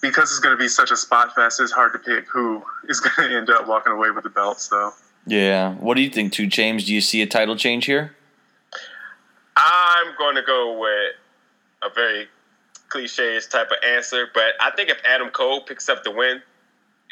[0.00, 3.00] because it's going to be such a spot fest, it's hard to pick who is
[3.16, 4.68] going to end up walking away with the belts.
[4.68, 4.92] Though.
[5.26, 5.74] Yeah.
[5.74, 6.86] What do you think, too, James?
[6.86, 8.14] Do you see a title change here?
[9.56, 11.14] I'm going to go with
[11.82, 12.28] a very
[12.88, 16.40] cliche type of answer, but I think if Adam Cole picks up the win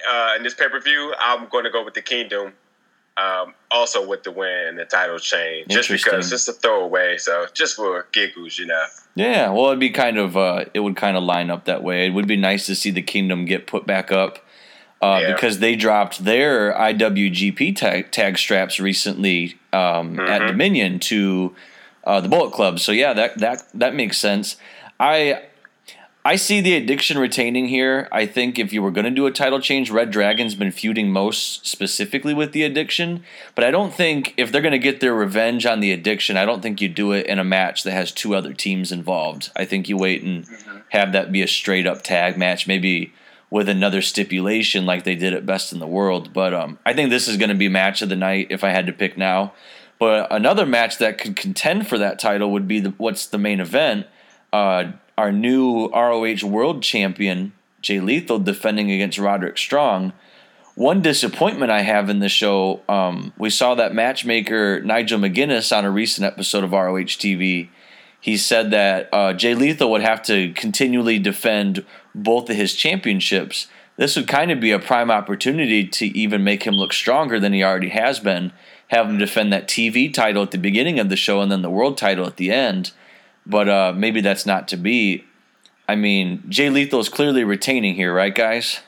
[0.09, 2.55] uh, in this pay per view, I'm going to go with the Kingdom.
[3.19, 7.17] Um, also with the win and the title change, just because just a throwaway.
[7.17, 8.85] So just for giggles, you know.
[9.15, 12.07] Yeah, well, it'd be kind of uh, it would kind of line up that way.
[12.07, 14.41] It would be nice to see the Kingdom get put back up
[15.01, 15.33] uh, yeah.
[15.33, 20.21] because they dropped their IWGP tag, tag straps recently um, mm-hmm.
[20.21, 21.55] at Dominion to
[22.05, 22.79] uh, the Bullet Club.
[22.79, 24.57] So yeah, that that that makes sense.
[24.99, 25.43] I
[26.27, 28.09] I see the addiction retaining here.
[28.11, 31.13] I think if you were going to do a title change, Red Dragon's been feuding
[31.13, 33.23] most specifically with the addiction.
[33.55, 36.45] But I don't think if they're going to get their revenge on the addiction, I
[36.45, 39.53] don't think you do it in a match that has two other teams involved.
[39.55, 40.79] I think you wait and mm-hmm.
[40.89, 43.13] have that be a straight up tag match, maybe
[43.49, 46.33] with another stipulation like they did at Best in the World.
[46.33, 48.71] But um, I think this is going to be match of the night if I
[48.71, 49.53] had to pick now.
[50.01, 53.61] But another match that could contend for that title would be the, what's the main
[53.61, 54.09] event.
[54.53, 60.13] Uh, our new ROH World Champion, Jay Lethal, defending against Roderick Strong.
[60.75, 65.87] One disappointment I have in the show, um, we saw that matchmaker Nigel McGuinness on
[65.87, 67.69] a recent episode of ROH TV.
[68.21, 73.69] He said that uh, Jay Lethal would have to continually defend both of his championships.
[73.97, 77.55] This would kind of be a prime opportunity to even make him look stronger than
[77.55, 78.53] he already has been.
[78.89, 81.71] Have him defend that TV title at the beginning of the show and then the
[81.71, 82.93] world title at the end
[83.47, 85.25] but uh, maybe that's not to be.
[85.89, 88.81] I mean, Jay Lethal is clearly retaining here, right, guys?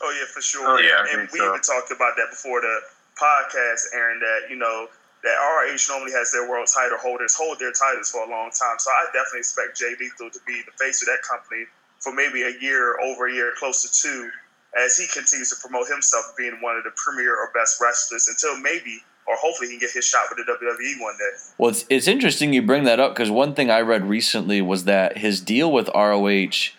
[0.00, 0.68] Oh yeah, for sure.
[0.68, 1.48] Oh, yeah, and we so.
[1.48, 2.80] even talked about that before the
[3.20, 4.20] podcast, Aaron.
[4.20, 4.88] That you know
[5.24, 8.78] that ROH normally has their world title holders hold their titles for a long time.
[8.78, 11.64] So I definitely expect Jay Lethal to be the face of that company
[11.98, 14.30] for maybe a year, over a year, close to two,
[14.78, 18.60] as he continues to promote himself being one of the premier or best wrestlers until
[18.60, 21.38] maybe or hopefully he can get his shot with the WWE one day.
[21.58, 24.84] Well, it's, it's interesting you bring that up because one thing I read recently was
[24.84, 26.70] that his deal with ROH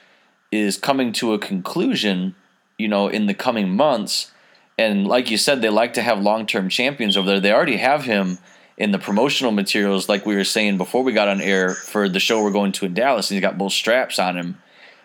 [0.51, 2.35] is coming to a conclusion,
[2.77, 4.31] you know, in the coming months.
[4.77, 7.39] And like you said, they like to have long term champions over there.
[7.39, 8.37] They already have him
[8.77, 12.19] in the promotional materials, like we were saying before we got on air for the
[12.19, 14.57] show we're going to in Dallas, and he's got both straps on him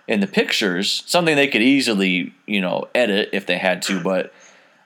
[0.07, 1.03] in the pictures.
[1.07, 4.03] Something they could easily, you know, edit if they had to.
[4.03, 4.33] But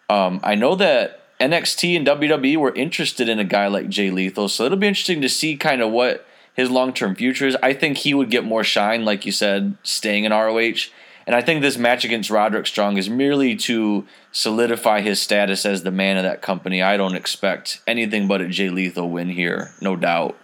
[0.09, 4.49] um, I know that NXT and WWE were interested in a guy like Jay Lethal,
[4.49, 7.57] so it'll be interesting to see kind of what his long term future is.
[7.63, 10.89] I think he would get more shine, like you said, staying in ROH.
[11.27, 15.83] And I think this match against Roderick Strong is merely to solidify his status as
[15.83, 16.83] the man of that company.
[16.83, 20.39] I don't expect anything but a Jay Lethal win here, no doubt.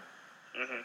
[0.61, 0.82] Mm-hmm.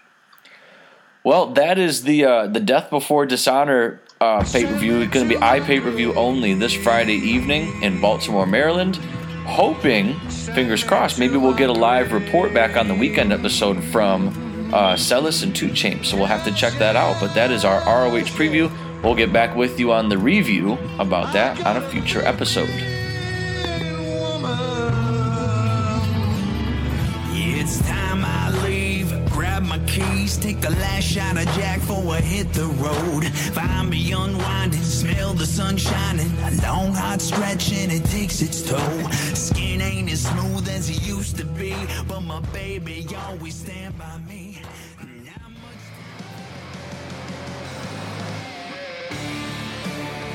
[1.24, 5.02] Well, that is the uh, the Death Before Dishonor uh, pay per view.
[5.02, 8.98] It's going to be i pay per view only this Friday evening in Baltimore, Maryland
[9.48, 14.72] hoping, fingers crossed, maybe we'll get a live report back on the weekend episode from
[14.74, 16.10] uh, Celis and Two Champs.
[16.10, 17.20] So we'll have to check that out.
[17.20, 18.72] But that is our ROH preview.
[19.04, 22.97] We'll get back with you on the review about that on a future episode.
[29.86, 33.26] Keys, take the last shot of Jack for a hit the road.
[33.54, 36.32] Find me unwinding, smell the sun shining.
[36.44, 39.12] A long hot stretch and it takes its toll.
[39.34, 41.76] Skin ain't as smooth as it used to be,
[42.08, 44.62] but my baby always stand by me.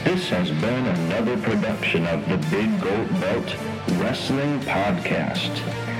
[0.04, 3.56] This has been another production of the Big Gold Belt
[3.98, 5.91] Wrestling Podcast.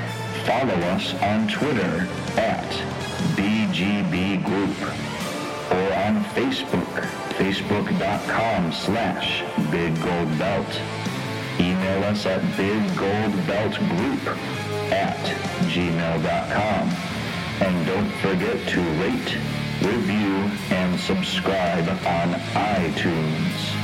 [0.44, 2.69] Follow us on Twitter at
[3.36, 4.77] BGB Group
[5.70, 6.93] or on Facebook,
[7.39, 10.81] facebook.com slash Big Gold Belt.
[11.60, 14.36] Email us at biggoldbeltgroup
[14.90, 15.16] at
[15.69, 16.89] gmail.com.
[17.60, 19.39] And don't forget to rate,
[19.81, 23.81] review, and subscribe on iTunes.